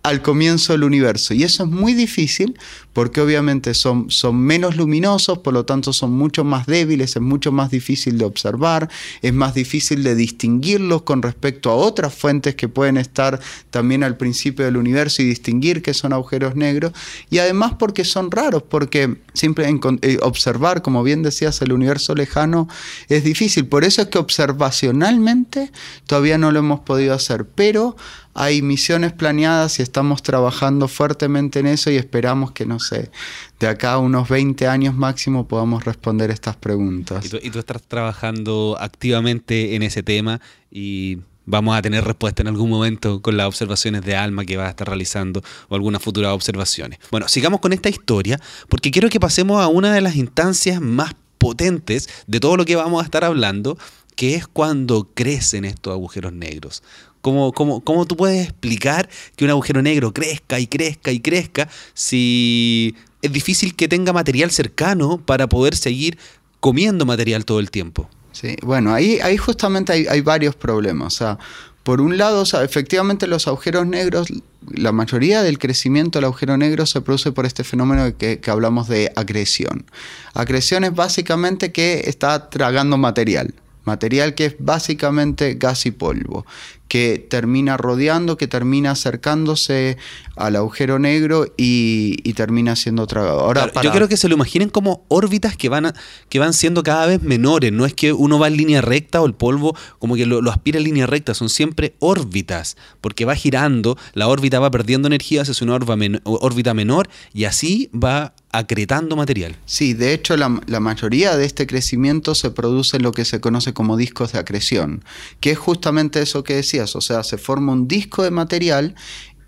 [0.08, 1.34] al comienzo del universo.
[1.34, 2.58] Y eso es muy difícil
[2.92, 7.52] porque obviamente son, son menos luminosos, por lo tanto son mucho más débiles, es mucho
[7.52, 8.88] más difícil de observar,
[9.22, 13.38] es más difícil de distinguirlos con respecto a otras fuentes que pueden estar
[13.70, 16.92] también al principio del universo y distinguir que son agujeros negros.
[17.30, 19.68] Y además porque son raros, porque siempre
[20.02, 22.66] eh, observar, como bien decías, el universo lejano
[23.08, 23.66] es difícil.
[23.66, 25.70] Por eso es que observacionalmente
[26.06, 27.96] todavía no lo hemos podido hacer, pero
[28.40, 33.10] hay misiones planeadas y estamos trabajando fuertemente en eso y esperamos que, no sé,
[33.58, 37.26] de acá a unos 20 años máximo podamos responder estas preguntas.
[37.42, 42.70] Y tú, estás trabajando activamente en ese tema y vamos a tener respuesta en algún
[42.70, 47.00] momento con las observaciones de alma que vas a estar realizando o algunas futuras observaciones.
[47.10, 51.12] Bueno, sigamos con esta historia porque quiero que pasemos a una de las instancias más
[51.38, 53.76] potentes de todo lo que vamos a estar hablando,
[54.14, 56.84] que es cuando crecen estos agujeros negros.
[57.20, 62.94] ¿Cómo, cómo, tú puedes explicar que un agujero negro crezca y crezca y crezca si
[63.22, 66.18] es difícil que tenga material cercano para poder seguir
[66.60, 68.08] comiendo material todo el tiempo?
[68.32, 71.14] Sí, bueno, ahí, ahí justamente hay, varios problemas.
[71.14, 71.38] O sea,
[71.82, 74.28] por un lado, efectivamente los agujeros negros,
[74.70, 78.86] la mayoría del crecimiento del agujero negro se produce por este fenómeno que, que hablamos
[78.86, 79.86] de acreción.
[80.34, 83.54] Acreción es básicamente que está tragando material
[83.88, 86.44] material que es básicamente gas y polvo
[86.88, 89.98] que termina rodeando, que termina acercándose
[90.36, 93.40] al agujero negro y, termina siendo tragado.
[93.40, 95.92] Ahora, Yo creo que se lo imaginen como órbitas que van,
[96.28, 97.72] que van siendo cada vez menores.
[97.72, 100.78] No es que uno va en línea recta o el polvo como que lo, aspira
[100.78, 105.64] en línea recta, son siempre órbitas, porque va girando, la órbita va perdiendo energía, hace
[105.64, 105.78] una
[106.24, 109.56] órbita menor y así va acretando material.
[109.66, 113.74] Sí, de hecho la, mayoría de este crecimiento se produce en lo que se conoce
[113.74, 115.04] como discos de acreción,
[115.40, 118.94] que es justamente eso que decías, o sea, se forma un disco de material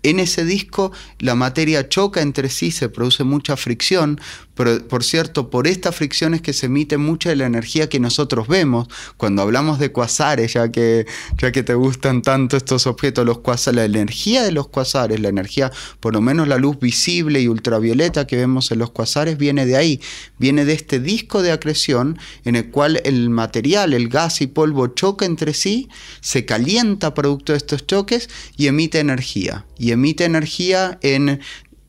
[0.03, 4.19] en ese disco la materia choca entre sí, se produce mucha fricción,
[4.63, 7.99] pero por cierto, por esta fricción es que se emite mucha de la energía que
[7.99, 8.87] nosotros vemos.
[9.17, 11.07] Cuando hablamos de cuasares, ya que,
[11.39, 15.29] ya que te gustan tanto estos objetos, los cuasares, la energía de los cuasares, la
[15.29, 19.65] energía, por lo menos la luz visible y ultravioleta que vemos en los cuasares, viene
[19.65, 19.99] de ahí,
[20.37, 24.89] viene de este disco de acreción en el cual el material, el gas y polvo
[24.89, 25.89] choca entre sí,
[26.19, 29.65] se calienta producto de estos choques y emite energía.
[29.79, 31.39] Y emite energía en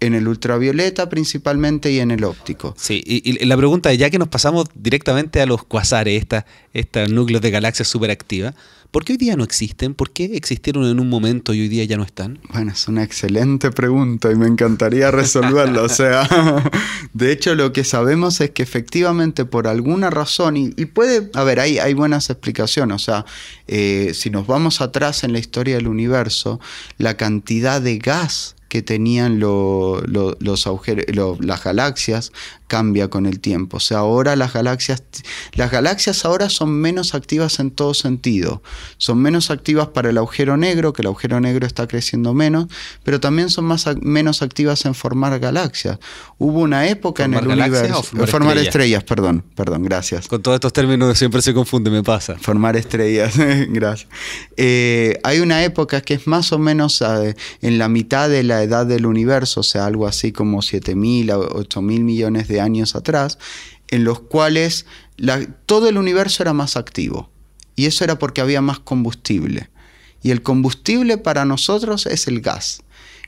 [0.03, 2.75] en el ultravioleta principalmente y en el óptico.
[2.77, 6.27] Sí, y, la pregunta es, ya que nos pasamos directamente a los cuasares,
[6.75, 8.55] estos núcleos de galaxias superactivas,
[8.91, 9.95] ¿por qué hoy día no existen?
[9.95, 12.41] ¿Por qué existieron en un momento y hoy día ya no están?
[12.53, 15.83] Bueno, es una excelente pregunta y me encantaría resolverla.
[15.83, 16.29] o sea,
[17.13, 21.61] de hecho lo que sabemos es que efectivamente por alguna razón, y, puede, a ver,
[21.61, 23.25] hay, hay buenas explicaciones, o sea,
[23.69, 26.59] eh, si nos vamos atrás en la historia del universo,
[26.99, 31.05] la cantidad de gas que tenían los agujeros,
[31.41, 32.33] las galaxias
[32.73, 33.77] cambia con el tiempo.
[33.77, 35.03] O sea, ahora las galaxias,
[35.53, 38.63] las galaxias ahora son menos activas en todo sentido.
[38.97, 42.69] Son menos activas para el agujero negro, que el agujero negro está creciendo menos,
[43.05, 45.99] pero también son más, menos activas en formar galaxias.
[46.39, 48.03] Hubo una época en el universo.
[48.03, 49.05] formar, estrellas?
[49.05, 50.29] perdón, perdón, gracias.
[50.29, 52.39] Con todos estos términos siempre se confunde, me pasa.
[52.39, 53.35] Formar estrellas,
[53.69, 54.09] gracias.
[54.57, 58.62] Eh, hay una época que es más o menos eh, en la mitad de la
[58.63, 63.39] edad del universo, o sea, algo así como 7.000 a 8.000 millones de años atrás,
[63.89, 64.87] en los cuales
[65.67, 67.31] todo el universo era más activo.
[67.77, 69.71] Y eso era porque había más combustible.
[70.23, 72.83] Y el combustible para nosotros es el gas.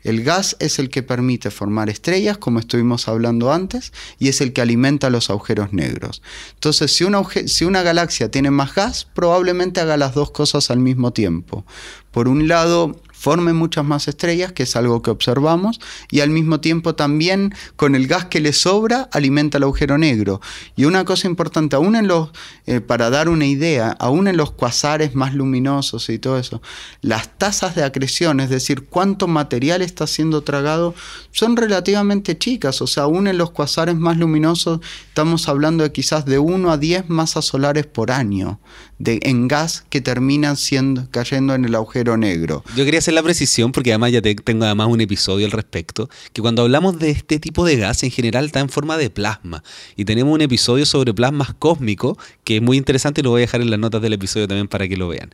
[0.04, 4.52] El gas es el que permite formar estrellas, como estuvimos hablando antes, y es el
[4.52, 6.22] que alimenta los agujeros negros.
[6.52, 10.78] Entonces, si una, si una galaxia tiene más gas, probablemente haga las dos cosas al
[10.78, 11.64] mismo tiempo.
[12.10, 16.60] Por un lado, forme muchas más estrellas, que es algo que observamos, y al mismo
[16.60, 20.42] tiempo también con el gas que le sobra alimenta el agujero negro.
[20.76, 22.32] Y una cosa importante, aún en los,
[22.66, 26.60] eh, para dar una idea, aún en los cuasares más luminosos y todo eso,
[27.00, 30.94] las tasas de acreción, es decir, cuánto material está siendo tragado,
[31.32, 36.26] son relativamente chicas, o sea, aún en los cuasares más luminosos estamos hablando de quizás
[36.26, 38.60] de 1 a 10 masas solares por año
[38.98, 42.62] de, en gas que terminan siendo, cayendo en el agujero negro.
[42.76, 46.42] Yo quería hacer la precisión, porque además ya tengo además un episodio al respecto, que
[46.42, 49.62] cuando hablamos de este tipo de gas en general está en forma de plasma.
[49.96, 53.42] Y tenemos un episodio sobre plasmas cósmicos que es muy interesante y lo voy a
[53.42, 55.30] dejar en las notas del episodio también para que lo vean.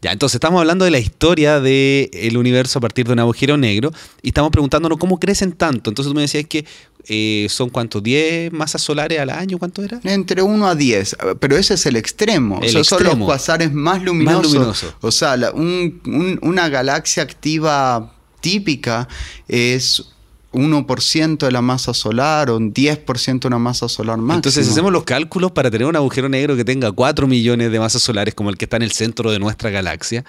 [0.00, 3.90] Ya, entonces estamos hablando de la historia del universo a partir de un agujero negro
[4.22, 5.90] y estamos preguntándonos cómo crecen tanto.
[5.90, 6.64] Entonces tú me decías que
[7.08, 10.00] eh, son cuánto, 10 masas solares al año, ¿cuánto era?
[10.04, 12.58] Entre 1 a 10, pero ese es el extremo.
[12.62, 14.52] El Esos son los cuasares más luminosos.
[14.52, 14.94] luminoso.
[15.00, 19.06] O sea, la- un- un- una galaxia activa típica
[19.48, 20.04] es
[20.52, 24.34] 1% de la masa solar o un 10% de una masa solar máxima.
[24.36, 27.78] Entonces, si hacemos los cálculos para tener un agujero negro que tenga 4 millones de
[27.80, 30.24] masas solares como el que está en el centro de nuestra galaxia,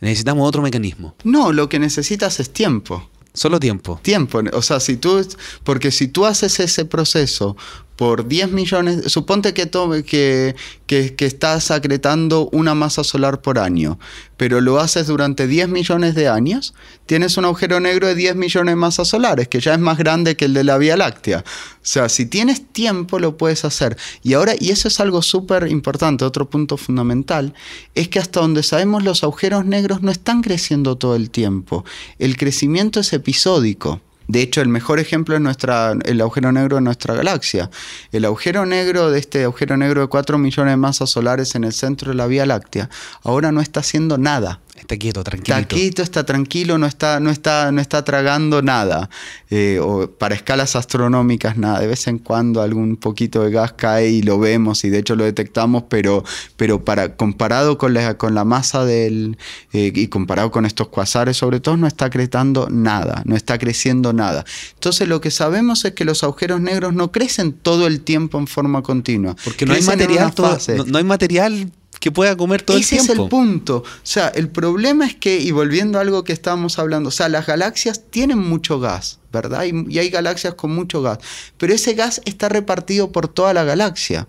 [0.00, 1.14] necesitamos otro mecanismo.
[1.24, 3.09] No, lo que necesitas es tiempo.
[3.32, 4.00] Solo tiempo.
[4.02, 4.40] tiempo.
[4.52, 5.26] O sea, si tú,
[5.64, 7.56] porque si tú haces ese proceso
[8.00, 13.58] por 10 millones, suponte que, tome, que, que, que estás acretando una masa solar por
[13.58, 13.98] año,
[14.38, 16.72] pero lo haces durante 10 millones de años,
[17.04, 20.34] tienes un agujero negro de 10 millones de masas solares, que ya es más grande
[20.34, 21.44] que el de la Vía Láctea.
[21.46, 23.98] O sea, si tienes tiempo lo puedes hacer.
[24.22, 27.52] Y ahora, y eso es algo súper importante, otro punto fundamental,
[27.94, 31.84] es que hasta donde sabemos los agujeros negros no están creciendo todo el tiempo.
[32.18, 34.00] El crecimiento es episódico.
[34.30, 37.68] De hecho, el mejor ejemplo es nuestra, el agujero negro de nuestra galaxia.
[38.12, 41.72] El agujero negro de este agujero negro de 4 millones de masas solares en el
[41.72, 42.88] centro de la Vía Láctea
[43.24, 44.60] ahora no está haciendo nada.
[44.80, 45.56] Está quieto, tranquilo.
[45.58, 49.08] Está quieto, está tranquilo, no está, no está, no está tragando nada.
[49.50, 51.80] Eh, o para escalas astronómicas, nada.
[51.80, 55.14] De vez en cuando algún poquito de gas cae y lo vemos y de hecho
[55.16, 56.24] lo detectamos, pero,
[56.56, 59.36] pero para, comparado con la, con la masa del.
[59.72, 64.12] eh, y comparado con estos cuasares, sobre todo, no está creciendo nada, no está creciendo
[64.12, 64.44] nada.
[64.74, 68.46] Entonces, lo que sabemos es que los agujeros negros no crecen todo el tiempo en
[68.46, 69.36] forma continua.
[69.44, 70.46] Porque no hay material, todo-
[70.86, 71.70] no hay material
[72.00, 73.12] que pueda comer todo Ese el tiempo.
[73.12, 73.76] es el punto.
[73.76, 77.28] O sea, el problema es que, y volviendo a algo que estábamos hablando, o sea,
[77.28, 79.64] las galaxias tienen mucho gas, ¿verdad?
[79.64, 81.18] Y, hay galaxias con mucho gas,
[81.58, 84.26] pero ese gas está repartido por toda la galaxia.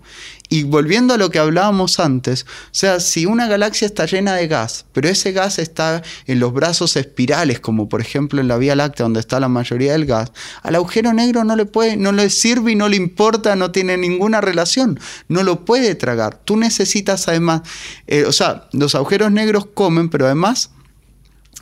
[0.48, 4.48] Y volviendo a lo que hablábamos antes, o sea, si una galaxia está llena de
[4.48, 8.76] gas, pero ese gas está en los brazos espirales, como por ejemplo en la Vía
[8.76, 10.30] Láctea, donde está la mayoría del gas,
[10.62, 13.96] al agujero negro no le puede, no le sirve y no le importa, no tiene
[13.96, 16.38] ninguna relación, no lo puede tragar.
[16.44, 17.62] Tú necesitas además,
[18.06, 20.70] eh, o sea, los agujeros negros comen, pero además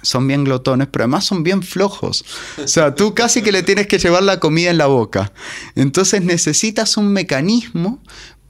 [0.02, 2.24] son bien glotones, pero además son bien flojos.
[2.62, 5.32] O sea, tú casi que le tienes que llevar la comida en la boca.
[5.74, 8.02] Entonces necesitas un mecanismo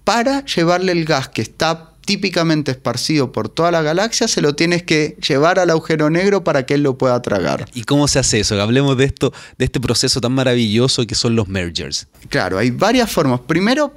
[0.05, 4.83] para llevarle el gas que está típicamente esparcido por toda la galaxia, se lo tienes
[4.83, 7.69] que llevar al agujero negro para que él lo pueda tragar.
[7.73, 8.61] ¿Y cómo se hace eso?
[8.61, 12.09] Hablemos de esto, de este proceso tan maravilloso que son los mergers.
[12.29, 13.41] Claro, hay varias formas.
[13.47, 13.93] Primero,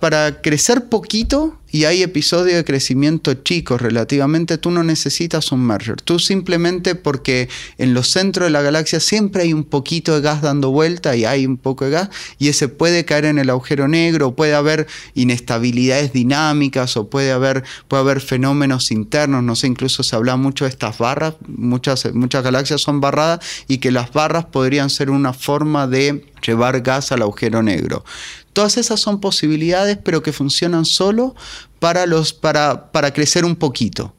[0.00, 6.00] para, crecer poquito, y hay episodios de crecimiento chicos relativamente, tú no necesitas un merger.
[6.00, 7.48] Tú simplemente porque
[7.78, 11.26] en los centros de la galaxia siempre hay un poquito de gas dando vuelta y
[11.26, 12.08] hay un poco de gas,
[12.38, 17.62] y ese puede caer en el agujero negro, puede haber inestabilidades dinámicas o puede haber,
[17.86, 22.42] puede haber fenómenos internos, no sé, incluso se habla mucho de estas barras, muchas, muchas
[22.42, 27.22] galaxias son barradas y que las barras podrían ser una forma de llevar gas al
[27.22, 28.04] agujero negro.
[28.52, 31.34] Todas esas son posibilidades, pero que funcionan solo
[31.78, 34.14] para, los, para, para crecer un poquito.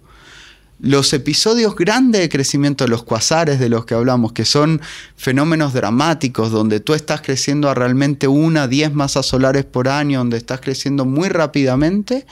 [0.80, 4.82] Los episodios grandes de crecimiento de los cuasares de los que hablamos, que son
[5.16, 10.38] fenómenos dramáticos, donde tú estás creciendo a realmente una, 10 masas solares por año, donde
[10.38, 12.26] estás creciendo muy rápidamente,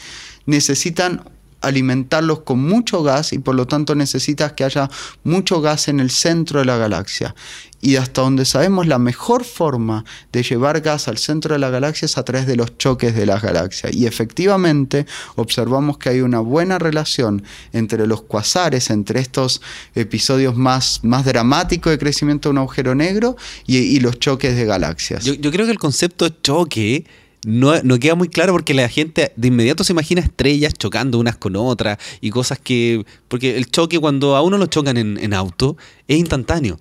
[0.47, 1.23] necesitan
[1.61, 4.89] alimentarlos con mucho gas y por lo tanto necesitas que haya
[5.23, 7.35] mucho gas en el centro de la galaxia.
[7.81, 10.03] Y hasta donde sabemos la mejor forma
[10.33, 13.25] de llevar gas al centro de la galaxia es a través de los choques de
[13.25, 13.93] las galaxias.
[13.93, 15.05] Y efectivamente
[15.35, 19.61] observamos que hay una buena relación entre los cuasares, entre estos
[19.95, 25.25] episodios más, más dramáticos de crecimiento de un agujero negro y, los choques de galaxias.
[25.25, 27.05] Yo, yo creo que el concepto choque
[27.45, 31.55] no, queda muy claro porque la gente de inmediato se imagina estrellas chocando unas con
[31.55, 33.05] otras y cosas que...
[33.27, 35.77] Porque el choque cuando a uno lo chocan en, en auto
[36.07, 36.79] es instantáneo.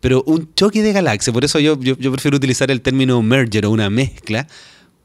[0.00, 3.66] Pero un choque de galaxias, por eso yo, yo, yo prefiero utilizar el término merger
[3.66, 4.46] o una mezcla,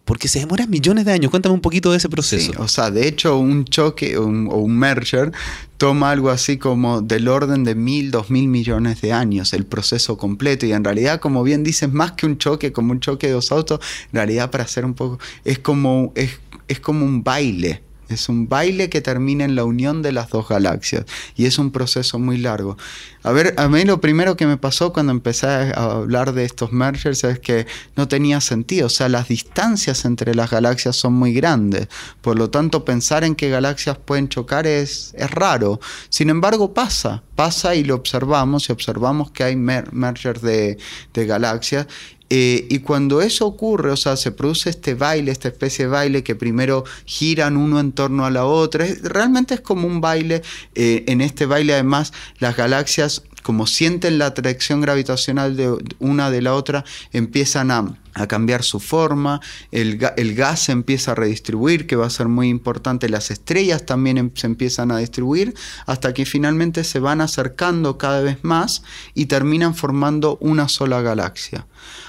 [0.05, 1.29] porque se demora millones de años.
[1.31, 2.51] Cuéntame un poquito de ese proceso.
[2.51, 5.31] Sí, o sea, de hecho, un choque un- o un merger
[5.77, 10.17] toma algo así como del orden de mil, dos mil millones de años, el proceso
[10.17, 10.65] completo.
[10.65, 13.51] Y en realidad, como bien dices, más que un choque, como un choque de dos
[13.51, 13.79] autos,
[14.11, 17.81] en realidad, para hacer un poco, es como, es, es como un baile.
[18.11, 21.05] Es un baile que termina en la unión de las dos galaxias
[21.35, 22.77] y es un proceso muy largo.
[23.23, 26.71] A ver, a mí lo primero que me pasó cuando empecé a hablar de estos
[26.71, 28.87] mergers es que no tenía sentido.
[28.87, 31.87] O sea, las distancias entre las galaxias son muy grandes.
[32.21, 35.79] Por lo tanto, pensar en que galaxias pueden chocar es, es raro.
[36.09, 37.23] Sin embargo, pasa.
[37.35, 40.77] Pasa y lo observamos y observamos que hay mer mergers de,
[41.13, 41.87] de galaxias
[42.33, 46.23] eh, y cuando eso ocurre, o sea, se produce este baile, esta especie de baile
[46.23, 50.41] que primero giran uno en torno a la otra, realmente es como un baile.
[50.73, 56.41] eh, en este baile además las galaxias como sienten la atracción gravitacional de una de
[56.41, 59.39] la otra, empiezan a, cambiar su forma,
[59.71, 64.17] el, gas se empieza a redistribuir, que va a ser muy importante, las estrellas también
[64.17, 65.53] em, se empiezan a distribuir,
[65.85, 68.83] hasta que finalmente se van acercando cada vez más
[69.13, 71.67] y terminan formando una sola galaxia.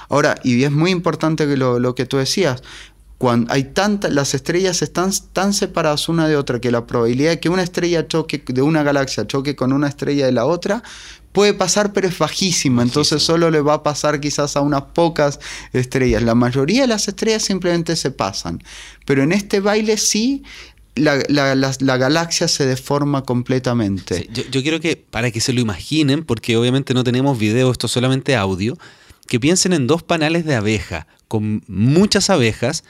[0.08, 2.62] Ahora, y es muy importante lo que tú decías,
[3.22, 7.38] cuando hay tantas, las estrellas están tan separadas una de otra que la probabilidad de
[7.38, 10.82] que una estrella choque, de una galaxia choque con una estrella de la otra,
[11.30, 12.82] puede pasar, pero es bajísima.
[12.82, 15.38] Entonces solo le va a pasar quizás a unas pocas
[15.72, 16.24] estrellas.
[16.24, 18.60] La mayoría de las estrellas simplemente se pasan.
[19.06, 20.42] Pero en este baile sí
[20.96, 21.14] la,
[21.96, 24.28] galaxia se deforma completamente.
[24.32, 27.86] yo, yo, quiero que, para que se lo imaginen, porque obviamente no tenemos video, esto
[27.86, 28.76] es solamente audio,
[29.28, 32.82] que piensen en dos panales de abeja, con muchas abejas,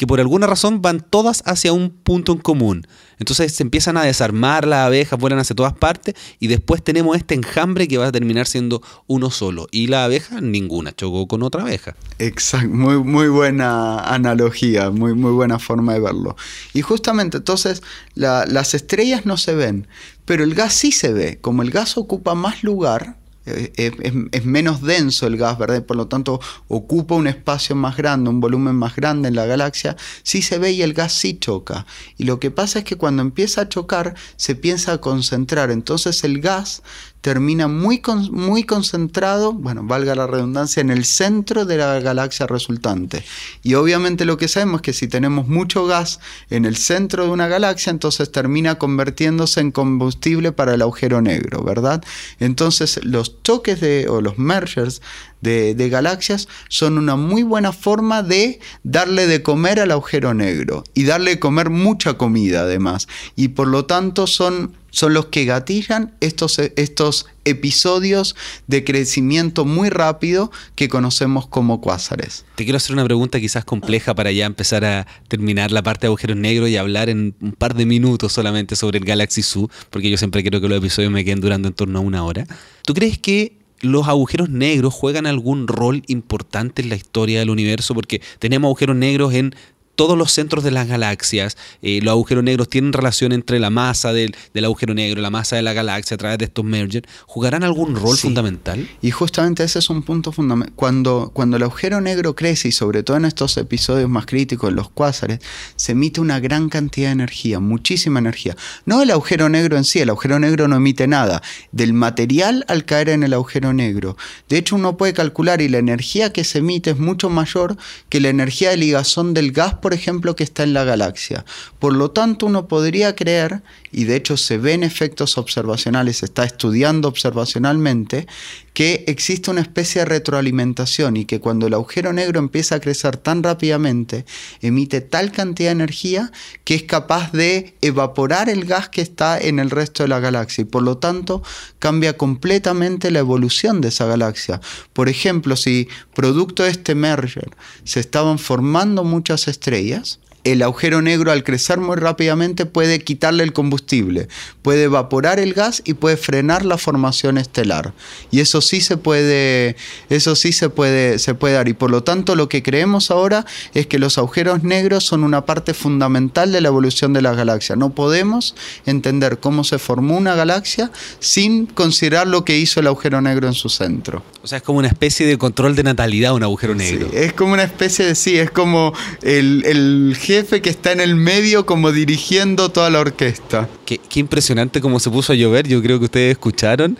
[0.00, 2.86] que por alguna razón van todas hacia un punto en común.
[3.18, 7.34] Entonces se empiezan a desarmar las abejas, vuelan hacia todas partes y después tenemos este
[7.34, 9.66] enjambre que va a terminar siendo uno solo.
[9.70, 11.96] Y la abeja, ninguna, chocó con otra abeja.
[12.18, 16.34] Exacto, muy, muy buena analogía, muy, muy buena forma de verlo.
[16.72, 17.82] Y justamente entonces
[18.14, 19.86] las estrellas no se ven,
[20.24, 21.38] pero el gas sí se ve.
[21.42, 25.84] Como el gas ocupa más lugar, eh, es, menos denso el gas, ¿verdad?
[25.84, 29.96] Por lo tanto, ocupa un espacio más grande, un volumen más grande en la galaxia,
[30.22, 31.86] sí se ve y el gas sí choca.
[32.18, 35.70] Y lo que pasa es que cuando empieza a chocar, se piensa a concentrar.
[35.70, 36.82] Entonces el gas
[37.20, 43.24] termina muy, muy concentrado, bueno, valga la redundancia, en el centro de la galaxia resultante.
[43.62, 47.30] Y obviamente lo que sabemos es que si tenemos mucho gas en el centro de
[47.30, 52.02] una galaxia, entonces termina convirtiéndose en combustible para el agujero negro, ¿verdad?
[52.38, 55.02] Entonces los choques de, o los mergers
[55.40, 60.84] de, de, galaxias son una muy buena forma de darle de comer al agujero negro
[60.94, 63.08] y darle de comer mucha comida además.
[63.36, 68.36] Y por lo tanto son son los que gatillan estos, estos episodios
[68.66, 72.44] de crecimiento muy rápido que conocemos como cuásares.
[72.54, 76.08] Te quiero hacer una pregunta quizás compleja para ya empezar a terminar la parte de
[76.08, 80.10] agujeros negros y hablar en un par de minutos solamente sobre el Galaxy Zoo, porque
[80.10, 82.46] yo siempre quiero que los episodios me queden durando en torno a una hora.
[82.84, 87.94] ¿Tú crees que los agujeros negros juegan algún rol importante en la historia del universo?
[87.94, 89.54] Porque tenemos agujeros negros en
[90.00, 94.14] todos los centros de las galaxias, eh, los agujeros negros tienen relación entre la masa
[94.14, 94.34] del,
[94.64, 97.94] agujero negro y la masa de la galaxia a través de estos mergers, ¿jugarán algún
[97.94, 98.88] rol fundamental?
[99.02, 100.72] Y justamente ese es un punto fundamental.
[100.74, 104.88] Cuando, cuando el agujero negro crece, y sobre todo en estos episodios más críticos, los
[104.88, 105.40] cuásares,
[105.76, 108.56] se emite una gran cantidad de energía, muchísima energía.
[108.86, 111.42] No el agujero negro en sí, el agujero negro no emite nada,
[111.72, 114.16] del material al caer en el agujero negro.
[114.48, 117.76] De hecho, uno puede calcular y la energía que se emite es mucho mayor
[118.08, 121.44] que la energía de ligazón del gas, por ejemplo, que está en la galaxia.
[121.78, 123.62] Por lo tanto, uno podría creer,
[123.92, 128.26] y de hecho se ven efectos observacionales, se está estudiando observacionalmente,
[128.72, 133.16] que existe una especie de retroalimentación y que cuando el agujero negro empieza a crecer
[133.16, 134.24] tan rápidamente,
[134.62, 136.30] emite tal cantidad de energía
[136.64, 140.62] que es capaz de evaporar el gas que está en el resto de la galaxia
[140.62, 141.42] y por lo tanto
[141.78, 144.60] cambia completamente la evolución de esa galaxia.
[144.92, 147.50] Por ejemplo, si producto de este merger
[147.84, 153.52] se estaban formando muchas estrellas, el agujero negro al crecer muy rápidamente puede quitarle el
[153.52, 154.28] combustible,
[154.62, 157.92] puede evaporar el gas y puede frenar la formación estelar.
[158.30, 159.76] Y eso sí se puede,
[160.08, 161.68] eso sí se puede, se puede dar.
[161.68, 165.44] Y por lo tanto lo que creemos ahora es que los agujeros negros son una
[165.44, 167.76] parte fundamental de la evolución de la galaxia.
[167.76, 168.54] No podemos
[168.86, 173.54] entender cómo se formó una galaxia sin considerar lo que hizo el agujero negro en
[173.54, 174.22] su centro.
[174.42, 177.10] O sea, es como una especie de control de natalidad un agujero negro.
[177.12, 181.16] es como una especie de, sí, es como el, el jefe que está en el
[181.16, 183.68] medio como dirigiendo toda la orquesta.
[183.84, 186.96] Qué, impresionante cómo se puso a llover, yo creo que ustedes escucharon.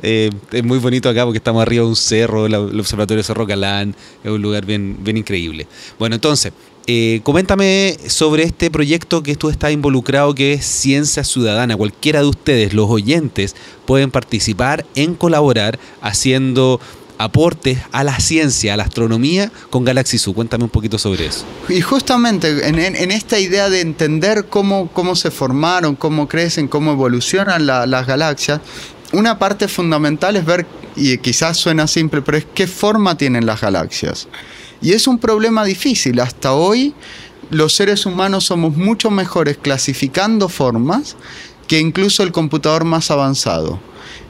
[0.00, 3.96] Eh, es muy bonito acá porque estamos arriba de un cerro, el observatorio Cerro Calán,
[4.22, 5.66] es un lugar bien, bien increíble.
[5.98, 6.52] Bueno, entonces,
[6.86, 11.76] eh, coméntame sobre este proyecto que tú estás involucrado, que es Ciencia Ciudadana.
[11.76, 13.56] Cualquiera de ustedes, los oyentes,
[13.86, 16.80] pueden participar en colaborar haciendo
[17.22, 20.18] aportes a la ciencia, a la astronomía con Galaxy.
[20.32, 21.44] Cuéntame un poquito sobre eso.
[21.68, 27.66] Y justamente en, esta idea de entender cómo, cómo se formaron, cómo crecen, cómo evolucionan
[27.66, 28.60] las galaxias,
[29.12, 30.66] una parte fundamental es ver,
[30.96, 34.28] y quizás suena simple, pero es qué forma tienen las galaxias.
[34.80, 36.18] Y es un problema difícil.
[36.20, 36.94] Hasta hoy
[37.50, 41.16] los seres humanos somos mucho mejores clasificando formas
[41.68, 43.78] que incluso el computador más avanzado.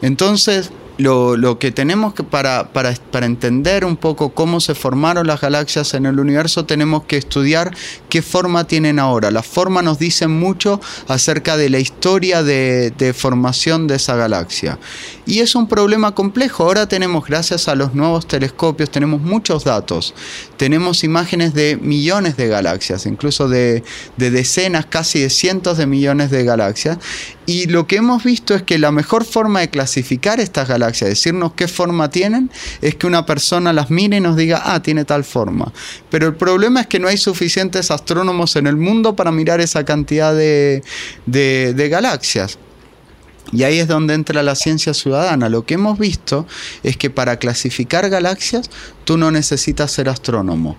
[0.02, 5.40] Entonces, lo, que tenemos que para, para, para, entender un poco cómo se formaron las
[5.40, 7.74] galaxias en el universo, tenemos que estudiar
[8.08, 9.30] qué forma tienen ahora.
[9.30, 14.78] La forma nos dice mucho acerca de la historia de, de formación de esa galaxia.
[15.24, 16.64] Y es un problema complejo.
[16.64, 20.14] Ahora tenemos, gracias a los nuevos telescopios, tenemos muchos datos.
[20.56, 23.82] Tenemos imágenes de millones de galaxias, incluso de,
[24.16, 26.98] de decenas, casi de cientos de millones de galaxias.
[27.44, 31.52] Y lo que hemos visto es que la mejor forma de clasificar estas galaxias, decirnos
[31.54, 35.24] qué forma tienen, es que una persona las mire y nos diga, ah, tiene tal
[35.24, 35.72] forma.
[36.08, 39.84] Pero el problema es que no hay suficientes astrónomos en el mundo para mirar esa
[39.84, 40.82] cantidad de,
[41.26, 42.58] de galaxias.
[43.50, 45.48] Y ahí es donde entra la ciencia ciudadana.
[45.48, 46.46] Lo que hemos visto
[46.84, 48.70] es que para clasificar galaxias
[49.04, 50.76] tú no necesitas ser astrónomo.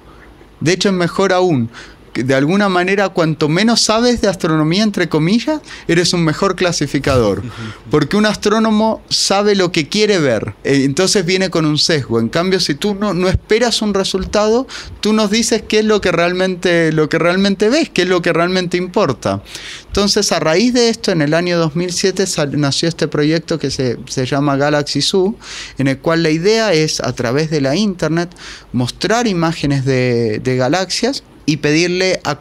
[0.64, 1.70] De hecho, es mejor aún,
[2.14, 7.43] de alguna manera, cuanto menos sabes de astronomía, entre comillas, eres un mejor clasificador.
[7.89, 10.53] Porque un astrónomo sabe lo que quiere ver.
[10.64, 12.20] Eh, entonces viene con un sesgo.
[12.20, 14.68] En cambio, si tú no, no esperas un resultado,
[15.01, 18.22] tú nos dices qué es lo que, realmente, lo que realmente ves, qué es lo
[18.22, 19.41] que realmente importa.
[19.88, 22.26] Entonces, a raíz de esto, en el año 2007
[22.57, 25.36] nació este proyecto que se, llama Galaxy Zoo,
[25.78, 28.30] en el cual la idea es, a través de la Internet,
[28.72, 32.39] mostrar imágenes de, de galaxias y pedirle a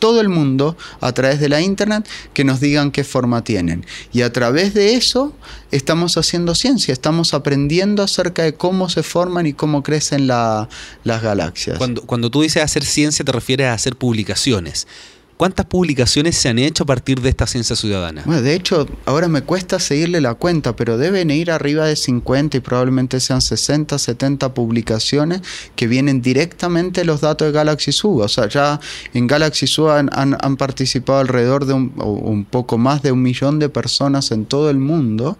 [0.00, 3.86] todo el mundo a través de la internet que nos digan qué forma tienen.
[4.12, 5.32] Y a través de eso
[5.70, 10.68] estamos haciendo ciencia, estamos aprendiendo acerca de cómo se forman y cómo crecen las
[11.04, 11.78] galaxias.
[11.78, 14.88] Cuando, cuando tú dices hacer ciencia te refieres a hacer publicaciones.
[15.40, 18.24] ¿Cuántas publicaciones se han hecho a partir de esta ciencia ciudadana?
[18.26, 22.58] Bueno, de hecho, ahora me cuesta seguirle la cuenta, pero deben ir arriba de 50
[22.58, 25.40] y probablemente sean 60, 70 publicaciones
[25.76, 28.18] que vienen directamente los datos de Galaxy Zoo.
[28.18, 28.80] O sea, ya
[29.14, 30.10] en Galaxy Zoo han,
[30.58, 35.38] participado alrededor de un, poco más de un millón de personas en todo el mundo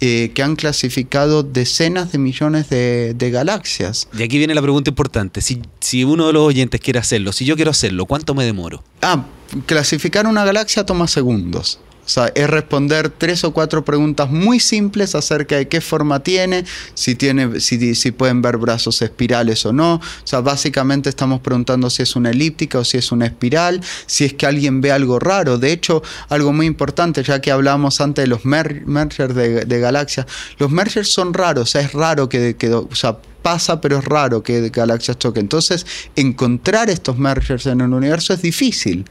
[0.00, 4.08] eh, que han clasificado decenas de millones de, galaxias.
[4.12, 5.40] Y aquí viene la pregunta importante.
[5.40, 8.84] Si, si uno de los oyentes quiere hacerlo, si yo quiero hacerlo, ¿cuánto me demoro?
[9.00, 9.24] Ah,
[9.66, 11.80] clasificar una galaxia toma segundos.
[12.08, 16.64] O sea, es responder tres o cuatro preguntas muy simples acerca de qué forma tiene,
[16.94, 19.96] si, tiene si, pueden ver brazos espirales o no.
[19.96, 24.24] O sea, básicamente estamos preguntando si es una elíptica o si es una espiral, si
[24.24, 25.58] es que alguien ve algo raro.
[25.58, 30.26] De hecho, algo muy importante, ya que hablábamos antes de los mergers de, galaxias,
[30.58, 34.68] los mergers son raros, es raro que, que o sea, pasa, pero es raro que
[34.70, 35.44] galaxias choquen.
[35.44, 35.86] Entonces,
[36.16, 39.04] encontrar estos mergers en el universo es difícil.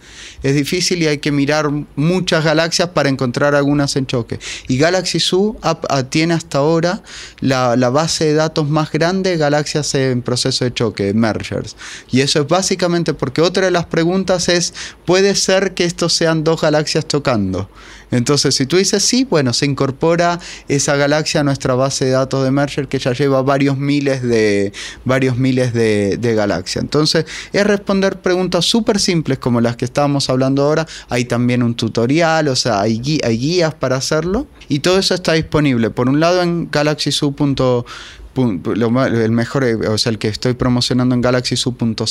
[0.44, 4.40] Es difícil y hay que mirar muchas galaxias para encontrar algunas en choque.
[4.68, 5.58] Y Galaxy Zoo
[6.10, 7.02] tiene hasta ahora
[7.40, 11.76] la, base de datos más grande de galaxias en proceso de choque, mergers.
[12.12, 14.74] Y eso es básicamente porque otra de las preguntas es,
[15.06, 17.70] ¿puede ser que estos sean dos galaxias tocando?
[18.12, 22.44] Entonces, si tú dices sí, bueno, se incorpora esa galaxia a nuestra base de datos
[22.44, 24.72] de Merger que ya lleva varios miles de,
[25.06, 26.84] varios miles de, galaxias.
[26.84, 30.86] Entonces, es responder preguntas súper simples como las que estábamos hablando ahora.
[31.10, 34.48] Hay también un tutorial, o sea, hay, guías para hacerlo.
[34.68, 36.68] Y todo eso está disponible, por un lado, en
[38.44, 42.04] el mejor, eh, o sea, el que estoy promocionando en galaxyzoo.cl.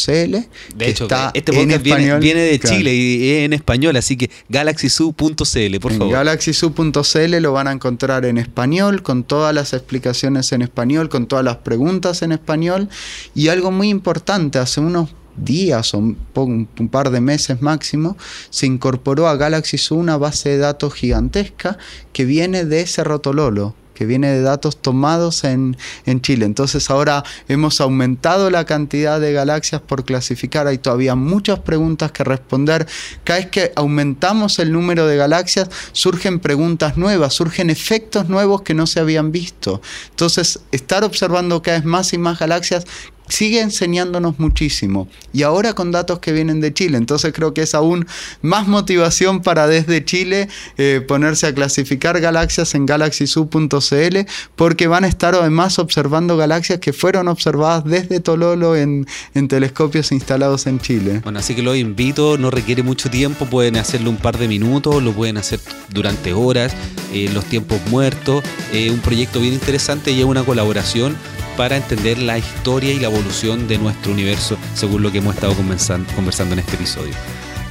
[0.75, 4.31] De hecho, está este podcast viene, viene, de Chile y es en español, así que
[4.49, 6.13] galaxyzoo.cl, por favor.
[6.13, 11.45] galaxyzoo.cl lo van a encontrar en español, con todas las explicaciones en español, con todas
[11.45, 12.89] las preguntas en español.
[13.35, 18.17] Y algo muy importante, hace unos días o un, un, par de meses máximo,
[18.51, 21.79] se incorporó a Galaxy Zoo una base de datos gigantesca
[22.13, 25.77] que viene de Cerro Tololo que viene de datos tomados en,
[26.21, 26.45] Chile.
[26.45, 30.67] Entonces ahora hemos aumentado la cantidad de galaxias por clasificar.
[30.67, 32.87] Hay todavía muchas preguntas que responder.
[33.25, 38.75] Cada vez que aumentamos el número de galaxias, surgen preguntas nuevas, surgen efectos nuevos que
[38.75, 39.81] no se habían visto.
[40.11, 42.85] Entonces, estar observando cada vez más y más galaxias
[43.29, 45.09] sigue enseñándonos muchísimo.
[45.33, 46.99] Y ahora con datos que vienen de Chile.
[46.99, 48.07] Entonces creo que es aún
[48.43, 50.49] más motivación para desde Chile
[50.79, 54.17] eh, ponerse a clasificar galaxias en galaxyzoo.cl
[54.55, 59.07] porque van a estar además observando galaxias que fueron observadas desde Tololo en,
[59.49, 61.21] telescopios instalados en Chile.
[61.23, 65.03] Bueno, así que lo invito, no requiere mucho tiempo, pueden hacerlo un par de minutos,
[65.03, 65.61] lo pueden hacer
[65.91, 66.75] durante horas,
[67.13, 68.43] eh, los tiempos muertos.
[68.73, 71.17] Eh, un proyecto bien interesante y es una colaboración
[71.57, 75.55] para entender la historia y la evolución de nuestro universo, según lo que hemos estado
[75.55, 77.15] conversando, en este episodio.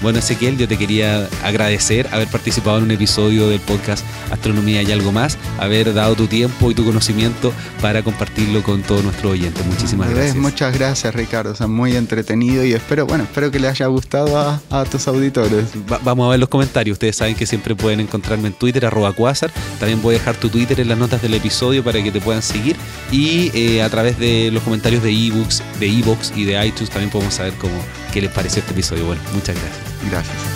[0.02, 4.92] Bueno, Ezequiel, yo te quería agradecer haber participado en un episodio del podcast Astronomía y
[4.92, 9.66] algo más, haber dado tu tiempo y tu conocimiento para compartirlo con todos nuestros oyentes.
[9.66, 10.36] Muchísimas gracias.
[10.36, 11.54] Muchas gracias, Ricardo.
[11.60, 15.66] O muy entretenido y espero, bueno, espero que le haya gustado a, tus auditores.
[16.04, 16.96] vamos a ver los comentarios.
[16.96, 19.52] Ustedes saben que siempre pueden encontrarme en Twitter, arroba Quasar.
[19.80, 22.42] También voy a dejar tu Twitter en las notas del episodio para que te puedan
[22.42, 22.76] seguir.
[23.12, 27.10] Y eh, a través de los comentarios de ebooks, de ebooks y de iTunes también
[27.10, 27.74] podemos saber cómo,
[28.16, 29.06] qué les pareció este episodio.
[29.08, 30.10] Bueno, muchas gracias.
[30.10, 30.55] Gracias.